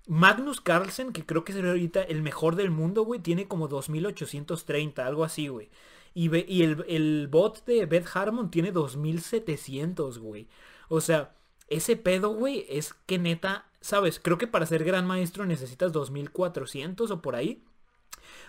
[0.08, 5.06] Magnus Carlsen, que creo que es ahorita el mejor del mundo, güey, tiene como 2830,
[5.06, 5.70] algo así, güey.
[6.14, 10.47] Y, y el, bot de Beth Harmon tiene 2700, güey.
[10.89, 11.36] O sea,
[11.68, 14.20] ese pedo, güey, es que neta, ¿sabes?
[14.20, 17.64] Creo que para ser gran maestro necesitas 2400 o por ahí.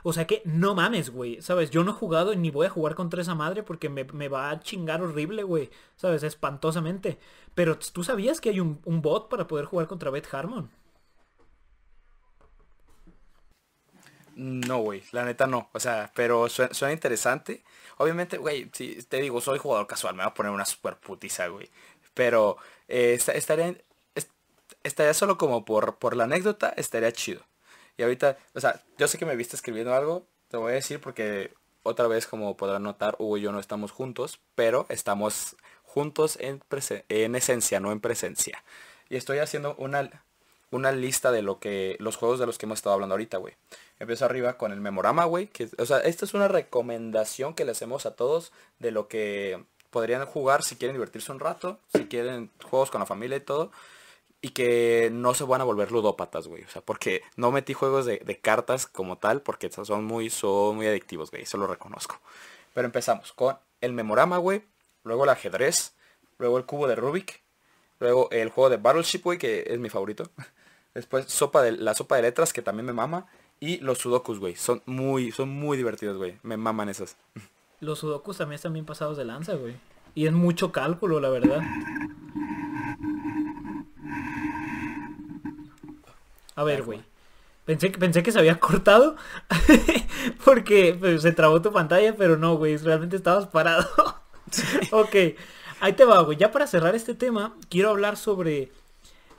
[0.03, 1.40] O sea que no mames, güey.
[1.42, 1.70] ¿Sabes?
[1.70, 4.61] Yo no he jugado ni voy a jugar contra esa madre porque me, va a
[4.61, 5.70] chingar horrible, güey.
[5.96, 6.24] ¿Sabes?
[6.24, 7.18] Espantosamente.
[7.55, 10.70] Pero tú sabías que hay un bot para poder jugar contra Beth Harmon.
[14.36, 15.68] No, güey, la neta no.
[15.72, 17.62] O sea, pero suena, interesante.
[17.98, 21.48] Obviamente, güey, si te digo, soy jugador casual, me voy a poner una super putiza,
[21.48, 21.70] güey.
[22.14, 22.56] Pero
[22.88, 23.74] eh, estaría,
[24.82, 27.42] estaría solo como por, por la anécdota, estaría chido.
[27.96, 31.00] Y ahorita, o sea, yo sé que me viste escribiendo algo, te voy a decir
[31.00, 31.52] porque
[31.82, 36.62] otra vez, como podrán notar, Hugo y yo no estamos juntos, pero estamos juntos en,
[37.08, 38.62] en esencia, no en presencia.
[39.08, 40.10] Y estoy haciendo una,
[40.70, 43.54] una lista de lo que los juegos de los que hemos estado hablando ahorita, güey.
[44.03, 45.48] Empiezo arriba con el memorama, güey.
[45.78, 48.50] O sea, esta es una recomendación que le hacemos a todos
[48.80, 53.07] de lo que podrían jugar si quieren divertirse un rato, si quieren juegos con la
[53.07, 53.70] familia y todo.
[54.40, 56.64] Y que no se van a volver ludópatas, güey.
[56.64, 60.88] O sea, porque no metí juegos de, cartas como tal, porque son muy, son muy
[60.88, 61.44] adictivos, güey.
[61.44, 62.18] Eso lo reconozco.
[62.74, 64.64] Pero empezamos con el memorama, güey.
[65.05, 65.94] Luego el ajedrez.
[66.38, 67.40] Luego el cubo de Rubik.
[68.00, 70.28] Luego el juego de Battleship, güey, que es mi favorito.
[70.92, 73.28] Después sopa de, la sopa de letras, que también me mama.
[73.62, 74.56] Y los sudokus, güey.
[74.56, 76.36] Son muy, son muy divertidos, güey.
[76.42, 77.14] Me maman esos.
[77.78, 79.76] Los sudokus también están bien pasados de lanza, güey.
[80.16, 81.60] Y es mucho cálculo, la verdad.
[86.56, 87.04] A ver, güey.
[87.64, 89.14] Pensé, pensé que se había cortado
[90.44, 92.76] porque pues, se trabó tu pantalla, pero no, güey.
[92.78, 93.86] Realmente estabas parado.
[94.90, 95.14] ok,
[95.78, 96.36] ahí te va, güey.
[96.36, 98.72] Ya para cerrar este tema, quiero hablar sobre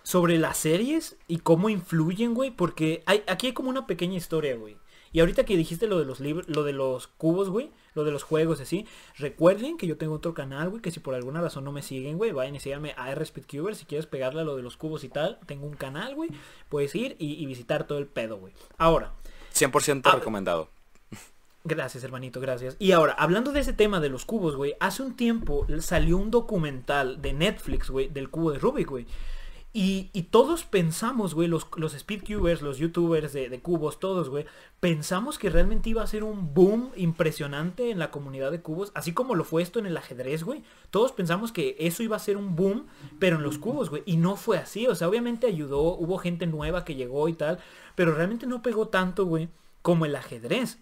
[0.04, 4.56] sobre las series y cómo influyen, güey, porque hay, aquí hay como una pequeña historia,
[4.56, 4.78] güey.
[5.14, 8.12] Y ahorita que dijiste lo de los libros, lo de los cubos, güey, lo de
[8.12, 11.64] los juegos así, recuerden que yo tengo otro canal, güey, que si por alguna razón
[11.64, 14.64] no me siguen, güey, vayan y síganme a RSpeedCuber, si quieres pegarle a lo de
[14.64, 16.32] los cubos y tal, tengo un canal, güey,
[16.68, 18.54] puedes ir y, visitar todo el pedo, güey.
[18.80, 19.14] Ahora.
[19.54, 20.72] 100% recomendado.
[21.64, 22.76] Gracias, hermanito, gracias.
[22.80, 26.32] Y ahora, hablando de ese tema de los cubos, güey, hace un tiempo salió un
[26.32, 29.06] documental de Netflix, güey, del cubo de Rubik, güey.
[29.76, 34.46] Y, todos pensamos, güey, los, los speedcubers, los youtubers de, de, cubos, todos, güey,
[34.80, 39.14] pensamos que realmente iba a ser un boom impresionante en la comunidad de cubos, así
[39.14, 40.62] como lo fue esto en el ajedrez, güey.
[40.92, 42.86] Todos pensamos que eso iba a ser un boom,
[43.18, 44.04] pero en los cubos, güey.
[44.06, 47.58] Y no fue así, o sea, obviamente ayudó, hubo gente nueva que llegó y tal,
[47.96, 49.50] pero realmente no pegó tanto, güey,
[49.82, 50.80] como el ajedrez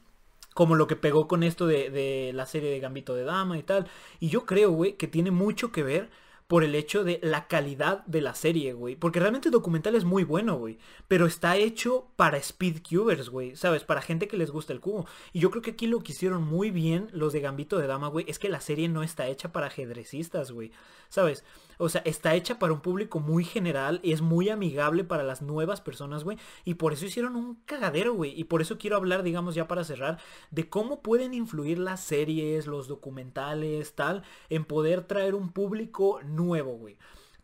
[0.53, 3.63] como lo que pegó con esto de, de, la serie de Gambito de Dama y
[3.63, 3.87] tal.
[4.19, 6.09] Y yo creo, güey, que tiene mucho que ver
[6.51, 8.97] por el hecho de la calidad de la serie, güey.
[8.97, 10.79] Porque realmente el documental es muy bueno, güey.
[11.07, 13.55] Pero está hecho para speedcubers, güey.
[13.55, 13.85] ¿Sabes?
[13.85, 15.07] Para gente que les gusta el cubo.
[15.31, 18.09] Y yo creo que aquí lo que hicieron muy bien los de Gambito de Dama,
[18.09, 20.73] güey, es que la serie no está hecha para ajedrecistas, güey.
[21.07, 21.45] ¿Sabes?
[21.77, 25.41] O sea, está hecha para un público muy general y es muy amigable para las
[25.41, 26.37] nuevas personas, güey.
[26.63, 28.39] Y por eso hicieron un cagadero, güey.
[28.39, 30.19] Y por eso quiero hablar, digamos, ya para cerrar,
[30.51, 36.40] de cómo pueden influir las series, los documentales, tal, en poder traer un público nuevo,
[36.41, 36.97] güey.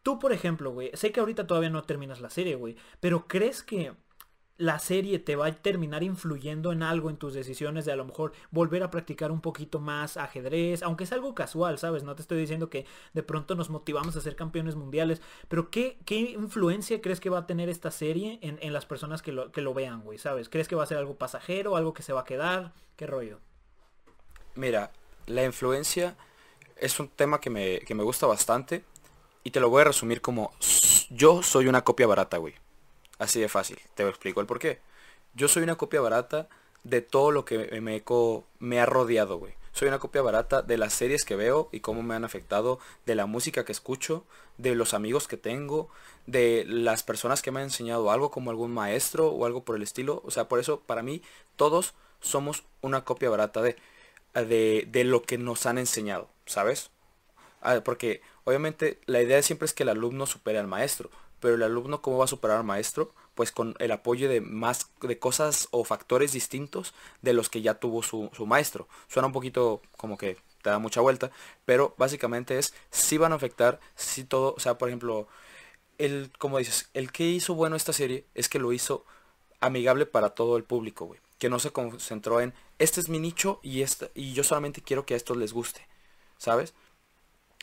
[0.03, 3.63] Tú, por ejemplo, güey, sé que ahorita todavía no terminas la serie, güey, pero ¿crees
[3.63, 3.93] que
[4.57, 8.05] la serie te va a terminar influyendo en algo en tus decisiones de a lo
[8.05, 12.03] mejor volver a practicar un poquito más ajedrez, aunque es algo casual, ¿sabes?
[12.03, 15.99] No te estoy diciendo que de pronto nos motivamos a ser campeones mundiales, pero ¿qué,
[16.05, 19.61] qué influencia crees que va a tener esta serie en, las personas que lo, que
[19.61, 20.17] lo vean, güey?
[20.17, 20.49] ¿Sabes?
[20.49, 22.73] ¿Crees que va a ser algo pasajero, algo que se va a quedar?
[22.95, 23.39] ¿Qué rollo?
[24.55, 24.91] Mira,
[25.27, 26.17] la influencia
[26.79, 28.83] es un tema que me, que me gusta bastante
[29.43, 30.51] y te lo voy a resumir como
[31.09, 32.53] yo soy una copia barata, güey.
[33.19, 33.79] Así de fácil.
[33.95, 34.79] Te explico el por qué.
[35.33, 36.47] Yo soy una copia barata
[36.83, 38.03] de todo lo que me,
[38.59, 39.53] me ha rodeado, güey.
[39.71, 43.13] Soy una copia barata de las series que veo y cómo me han afectado, de
[43.13, 44.25] la música que escucho,
[44.57, 45.89] de los amigos que tengo,
[46.25, 49.83] de las personas que me han enseñado algo como algún maestro o algo por el
[49.83, 50.21] estilo.
[50.25, 51.21] O sea, por eso para mí
[51.55, 53.75] todos somos una copia barata de,
[54.33, 56.91] de, de lo que nos han enseñado, ¿sabes?
[57.61, 61.63] Ah, porque obviamente la idea siempre es que el alumno supere al maestro pero el
[61.63, 65.67] alumno cómo va a superar al maestro pues con el apoyo de más de cosas
[65.71, 68.87] o factores distintos de los que ya tuvo su, maestro.
[69.07, 71.31] Suena un poquito como que te da mucha vuelta
[71.65, 75.27] pero básicamente es si van a afectar si todo o sea por ejemplo
[75.99, 79.05] el como dices el que hizo bueno esta serie es que lo hizo
[79.59, 83.59] amigable para todo el público güey que no se concentró en este es mi nicho
[83.61, 83.83] y
[84.15, 85.87] y yo solamente quiero que a estos les guste
[86.37, 86.73] sabes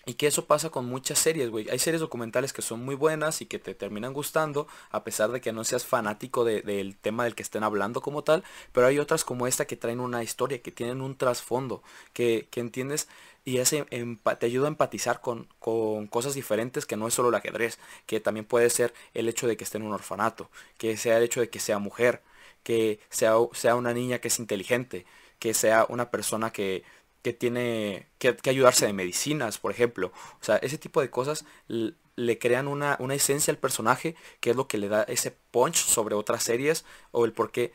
[0.06, 1.68] y que eso pasa con muchas series, güey.
[1.70, 5.40] Hay series documentales que son muy buenas y que te terminan gustando, a pesar de
[5.40, 8.44] que no seas fanático del tema del que estén hablando como tal.
[8.72, 12.60] Pero hay otras como esta que traen una historia, que tienen un trasfondo, que, que
[12.60, 13.08] entiendes
[13.46, 13.84] y ese
[14.38, 18.20] te ayuda a empatizar con, con, cosas diferentes que no es solo el ajedrez, que
[18.20, 21.40] también puede ser el hecho de que esté en un orfanato, que sea el hecho
[21.40, 22.22] de que sea mujer,
[22.62, 25.04] que sea, sea una niña que es inteligente,
[25.38, 26.84] que sea una persona que
[27.24, 30.12] que tiene que, ayudarse de medicinas, por ejemplo.
[30.42, 34.56] O sea, ese tipo de cosas le crean una, una, esencia al personaje que es
[34.56, 37.72] lo que le da ese punch sobre otras series o el por qué,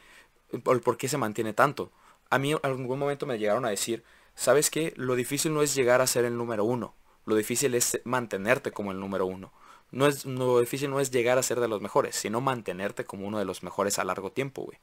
[0.64, 1.92] o el por qué se mantiene tanto.
[2.30, 4.04] A mí en algún momento me llegaron a decir,
[4.36, 4.94] ¿sabes qué?
[4.98, 6.94] Lo difícil no es llegar a ser el número uno.
[7.26, 9.52] Lo difícil es mantenerte como el número uno.
[9.90, 13.26] No es, lo difícil no es llegar a ser de los mejores, sino mantenerte como
[13.26, 14.78] uno de los mejores a largo tiempo, güey.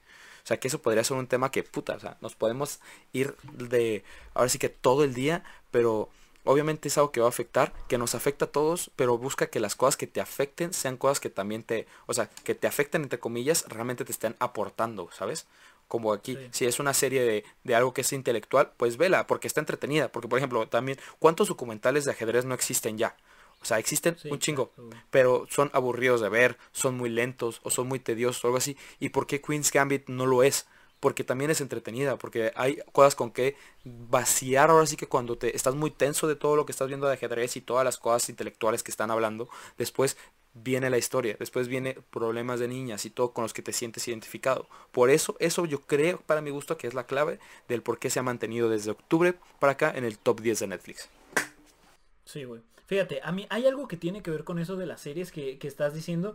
[0.47, 2.79] O sea, que eso podría ser un tema que, puta, o sea, nos podemos
[3.13, 5.43] ir de, ahora sí que todo el día,
[5.73, 6.09] pero
[6.45, 9.59] obviamente es algo que va a afectar, que nos afecta a todos, pero busca que
[9.59, 13.03] las cosas que te afecten sean cosas que también te, o sea, que te afecten
[13.03, 15.49] entre comillas, realmente te estén aportando, ¿sabes?
[15.89, 19.49] Como aquí, si es una serie de, de, algo que es intelectual, pues vela, porque
[19.49, 20.13] está entretenida.
[20.13, 23.17] Porque, por ejemplo, también, ¿cuántos documentales de ajedrez no existen ya?
[23.61, 24.71] O sea, existen un chingo,
[25.11, 28.77] pero son aburridos de ver, son muy lentos o son muy tediosos o algo así.
[29.01, 30.67] ¿Y por qué Queen's Gambit no lo es?
[31.01, 35.55] Porque también es entretenida, porque hay cosas con que vaciar ahora sí que cuando te
[35.55, 38.29] estás muy tenso de todo lo que estás viendo de ajedrez y todas las cosas
[38.29, 40.17] intelectuales que están hablando, después
[40.55, 44.09] viene la historia, después viene problemas de niñas y todo con los que te sientes
[44.09, 44.69] identificado.
[44.91, 47.39] Por eso, eso yo creo para mi gusto que es la clave
[47.69, 50.67] del por qué se ha mantenido desde octubre para acá en el top 10 de
[50.69, 51.09] Netflix.
[52.25, 52.63] Sí, güey.
[52.87, 55.59] Fíjate, a mí hay algo que tiene que ver con eso de las series que,
[55.59, 56.35] que estás diciendo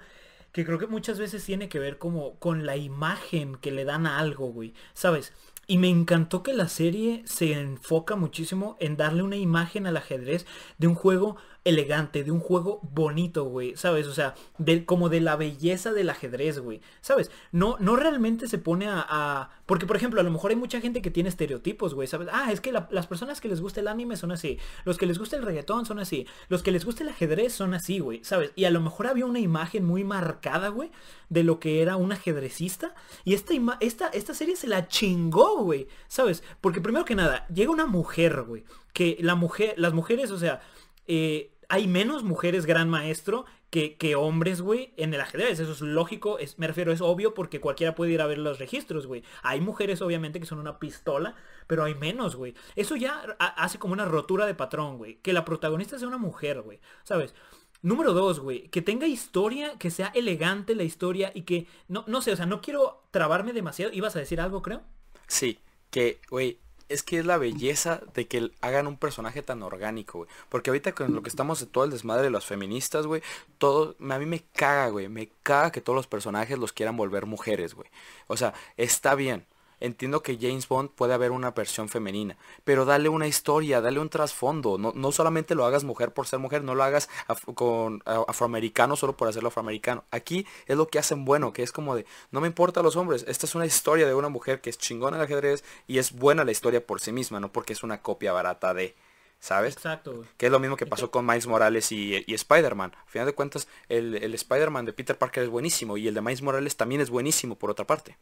[0.52, 4.06] que creo que muchas veces tiene que ver como con la imagen que le dan
[4.06, 4.74] a algo, güey.
[4.93, 5.34] ¿Sabes?
[5.68, 10.45] Y me encantó que la serie se enfoca muchísimo en darle una imagen al ajedrez
[10.78, 14.07] de un juego elegante, de un juego bonito, güey, ¿sabes?
[14.07, 17.30] O sea, de, como de la belleza del ajedrez, güey, ¿sabes?
[17.51, 21.01] No, no realmente se pone a, Porque, por ejemplo, a lo mejor hay mucha gente
[21.01, 22.30] que tiene estereotipos, güey, ¿sabes?
[22.32, 25.20] Ah, es que las personas que les gusta el anime son así, los que les
[25.20, 28.51] gusta el reggaetón son así, los que les gusta el ajedrez son así, güey, ¿sabes?
[28.55, 30.91] Y a lo mejor había una imagen muy marcada, güey,
[31.30, 35.88] de lo que era un ajedrecista, y esta, esta, esta serie se la chingó, güey,
[36.07, 36.43] ¿sabes?
[36.59, 40.62] Porque primero que nada, llega una mujer, güey, que la mujer, las mujeres, o sea,
[41.08, 45.60] eh, hay menos mujeres gran maestro que, que, hombres, güey, en el ajedrez.
[45.60, 48.60] Eso es lógico, es, me refiero, es obvio porque cualquiera puede ir a ver los
[48.60, 49.24] registros, güey.
[49.41, 51.36] Hay mujeres, obviamente, que son una pistola,
[51.68, 52.54] pero hay menos, güey.
[52.76, 55.16] Eso ya hace como una rotura de patrón, güey.
[55.22, 56.82] Que la protagonista sea una mujer, güey.
[57.04, 57.34] ¿Sabes?
[57.82, 62.22] Número dos, güey, que tenga historia, que sea elegante la historia y que, no, no
[62.22, 63.91] sé, o sea, no quiero trabarme demasiado.
[63.93, 64.84] ¿Ibas a decir algo, creo?
[65.28, 66.60] Sí, que, güey,
[66.92, 70.30] es que es la belleza de que hagan un personaje tan orgánico, güey.
[70.50, 73.22] Porque ahorita con lo que estamos de todo el desmadre de los feministas, güey,
[73.58, 75.08] todo, a mí me caga, güey.
[75.10, 77.89] Me caga que todos los personajes los quieran volver mujeres, güey.
[78.28, 79.46] O sea, está bien.
[79.82, 84.10] Entiendo que James Bond puede haber una versión femenina, pero dale una historia, dale un
[84.10, 84.78] trasfondo.
[84.78, 87.10] No, no solamente lo hagas mujer por ser mujer, no lo hagas
[87.56, 90.04] con afroamericano solo por hacerlo afroamericano.
[90.12, 93.26] Aquí es lo que hacen bueno, que es como de, no me importa los hombres,
[93.28, 96.12] esta es una historia de una mujer que es chingona en el ajedrez y es
[96.12, 98.96] buena la historia por sí misma, no porque es una copia barata de...
[99.40, 99.76] ¿sabes?
[99.76, 100.24] Exacto.
[100.38, 102.94] Que es lo mismo que pasó con Miles Morales y, y Spider-Man.
[102.94, 106.22] A final de cuentas, el, el Spider-Man de Peter Parker es buenísimo y el de
[106.22, 108.16] Miles Morales también es buenísimo por otra parte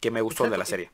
[0.00, 0.90] que me gustó de la serie.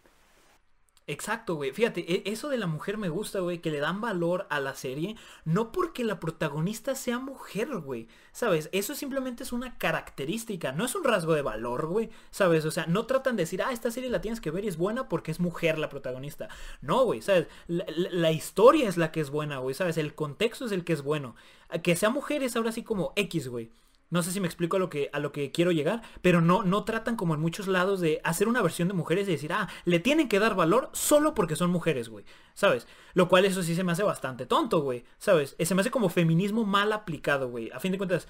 [1.11, 1.73] Exacto, güey.
[1.73, 4.77] Fíjate, e, eso de la mujer me gusta, güey, que le dan valor a la
[4.77, 8.07] serie, no porque la protagonista sea mujer, güey.
[8.31, 8.69] ¿Sabes?
[8.71, 12.11] Eso simplemente es una característica, no es un rasgo de valor, güey.
[12.31, 12.65] ¿Sabes?
[12.65, 14.77] O sea, no tratan de decir, ah, esta serie la tienes que ver y es
[14.77, 16.49] buena porque es mujer la protagonista.
[16.81, 17.49] No, güey, ¿sabes?
[17.67, 19.97] La, la historia es la que es buena, güey, ¿sabes?
[19.97, 21.35] El contexto es el que es bueno.
[21.83, 23.73] Que sea mujer es ahora sí como X, güey.
[24.11, 26.63] No sé si me explico a lo que, a lo que quiero llegar, pero no,
[26.63, 29.69] no tratan como en muchos lados de hacer una versión de mujeres y decir, ah,
[29.85, 32.25] le tienen que dar valor solo porque son mujeres, güey.
[32.55, 32.87] ¿Sabes?
[33.15, 35.05] Lo cual eso sí se me hace bastante tonto, güey.
[35.19, 35.57] ¿Sabes?
[35.59, 37.71] Se me hace como feminismo mal aplicado, güey.
[37.71, 38.29] A fin de cuentas,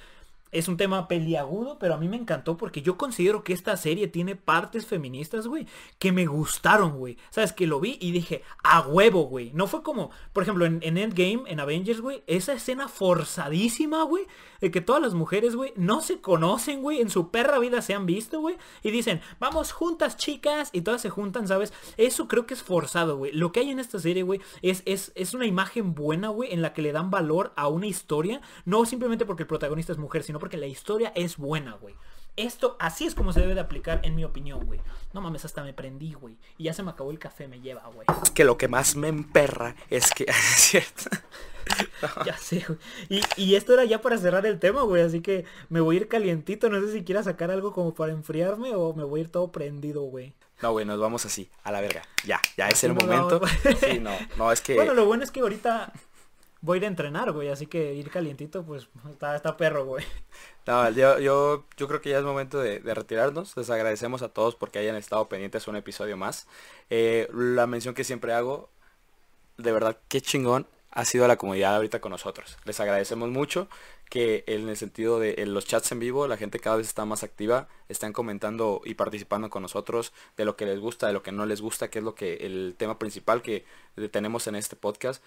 [0.52, 4.08] es un tema peliagudo, pero a mí me encantó porque yo considero que esta serie
[4.08, 5.66] tiene partes feministas, güey,
[5.98, 7.16] que me gustaron, güey.
[7.30, 9.52] Sabes, que lo vi y dije, a huevo, güey.
[9.54, 14.26] No fue como, por ejemplo, en, en Endgame, en Avengers, güey, esa escena forzadísima, güey,
[14.60, 17.94] de que todas las mujeres, güey, no se conocen, güey, en su perra vida se
[17.94, 21.72] han visto, güey, y dicen, vamos juntas, chicas, y todas se juntan, ¿sabes?
[21.96, 23.32] Eso creo que es forzado, güey.
[23.32, 26.62] Lo que hay en esta serie, güey, es, es, es una imagen buena, güey, en
[26.62, 30.24] la que le dan valor a una historia, no simplemente porque el protagonista es mujer,
[30.24, 31.94] sino porque la historia es buena, güey.
[32.36, 34.80] Esto, así es como se debe de aplicar en mi opinión, güey.
[35.12, 36.36] No mames, hasta me prendí, güey.
[36.58, 38.06] Y ya se me acabó el café, me lleva, güey.
[38.34, 40.24] Que lo que más me emperra es que...
[40.28, 41.04] es cierto.
[42.26, 42.78] Ya sé, güey.
[43.08, 45.02] Y, y, esto era ya para cerrar el tema, güey.
[45.02, 46.68] Así que me voy a ir calientito.
[46.68, 49.52] No sé si quiera sacar algo como para enfriarme o me voy a ir todo
[49.52, 50.34] prendido, güey.
[50.62, 52.02] No, güey, nos vamos así, a la verga.
[52.24, 53.40] Ya, ya es el momento.
[53.80, 54.74] sí, no, no, es que...
[54.76, 55.92] Bueno, lo bueno es que ahorita
[56.62, 60.04] voy a ir a entrenar, güey, así que ir calientito, pues está, está perro, güey.
[60.66, 63.56] No, yo, yo, yo creo que ya es momento de, retirarnos.
[63.56, 66.46] Les agradecemos a todos porque hayan estado pendientes un episodio más.
[66.90, 68.68] Eh, la mención que siempre hago,
[69.56, 72.56] de verdad, qué chingón ha sido la comunidad ahorita con nosotros.
[72.64, 73.68] Les agradecemos mucho
[74.08, 77.22] que en el sentido de los chats en vivo la gente cada vez está más
[77.22, 81.32] activa, están comentando y participando con nosotros de lo que les gusta, de lo que
[81.32, 83.64] no les gusta, que es lo que el tema principal que
[84.12, 85.22] tenemos en este podcast.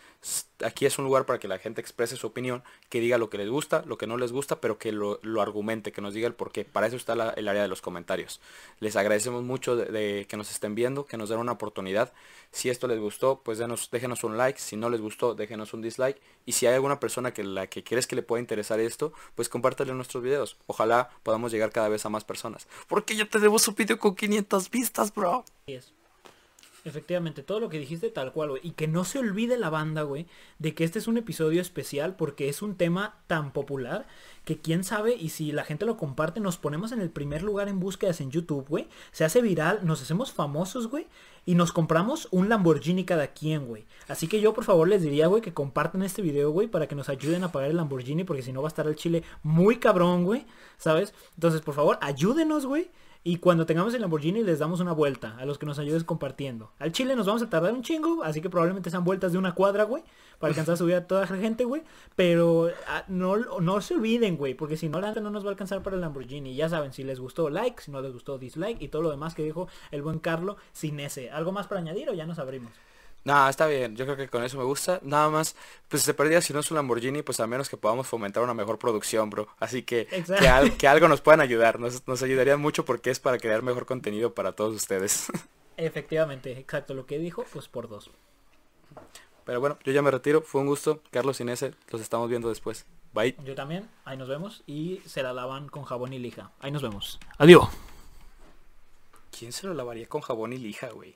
[0.64, 3.38] Aquí es un lugar para que la gente exprese su opinión, que diga lo que
[3.38, 6.34] les gusta, lo que no les gusta, pero que lo, argumente, que nos diga el
[6.34, 6.66] por qué.
[6.66, 8.39] Para eso está el área de los comentarios.
[8.80, 12.14] Les agradecemos mucho de, que nos estén viendo, que nos den una oportunidad.
[12.51, 13.59] Si esto les gustó, pues
[13.91, 14.59] déjenos un like.
[14.59, 16.22] Si no les gustó, déjenos un dislike.
[16.45, 19.49] Y si hay alguna persona que la que quieres que le pueda interesar esto, pues
[19.49, 20.57] compártelo en nuestros videos.
[20.68, 22.53] Ojalá podamos llegar cada vez a más personas.
[22.88, 25.43] Porque ya tenemos un video con 500 vistas, bro.
[26.86, 28.61] Efectivamente, todo lo que dijiste tal cual, güey.
[28.61, 30.27] Y que no se olvide la banda, güey,
[30.59, 34.05] de que este es un episodio especial porque es un tema tan popular
[34.43, 37.69] que quién sabe y si la gente lo comparte nos ponemos en el primer lugar
[37.69, 38.89] en búsquedas en YouTube, güey.
[39.13, 41.07] Se hace viral, nos hacemos famosos, güey.
[41.45, 43.86] Y nos compramos un Lamborghini cada quien, güey.
[44.09, 46.95] Así que yo por favor les diría, güey, que compartan este video, güey, para que
[46.95, 49.77] nos ayuden a pagar el Lamborghini porque si no va a estar el chile muy
[49.77, 50.45] cabrón, güey.
[50.77, 51.13] ¿Sabes?
[51.36, 52.91] Entonces, por favor, ayúdenos, güey.
[53.26, 56.71] Y cuando tengamos el Lamborghini les damos una vuelta a los que nos ayudes compartiendo.
[56.78, 59.55] Al Chile nos vamos a tardar un chingo, así que probablemente sean vueltas de una
[59.55, 60.03] cuadra, güey,
[60.39, 61.84] para alcanzar a subir a toda la gente, güey.
[62.17, 65.51] Pero ah, no, no se olviden, güey, porque si no, la no nos va a
[65.51, 66.53] alcanzar para el Lamborghini.
[66.53, 69.36] Ya saben, si les gustó, like, si no les gustó, dislike y todo lo demás
[69.36, 71.32] que dijo el buen Carlo sin ese.
[71.32, 72.74] ¿Algo más para añadir o ya nos abrimos?
[73.26, 74.99] No, está bien, yo creo que con eso me gusta.
[75.01, 75.55] Nada más,
[75.88, 78.53] pues se perdía si no es un Lamborghini, pues a menos que podamos fomentar una
[78.53, 79.47] mejor producción, bro.
[79.59, 80.49] Así que que, Exacto.
[80.49, 83.86] al- que algo nos puedan ayudar, nos, nos ayudarían mucho porque es para crear mejor
[83.86, 85.28] contenido para todos ustedes.
[85.78, 88.11] Efectivamente, exacto lo que dijo, pues por dos.
[89.45, 91.01] Pero bueno, yo ya me retiro, fue un gusto.
[91.11, 92.86] Carlos Inés, los estamos viendo después.
[93.13, 93.36] Bye.
[93.45, 96.51] Yo también, ahí nos vemos y se la lavan con jabón y lija.
[96.59, 97.19] Ahí nos vemos.
[97.38, 97.67] Adiós.
[99.38, 101.15] ¿Quién se lo lavaría con jabón y lija, güey?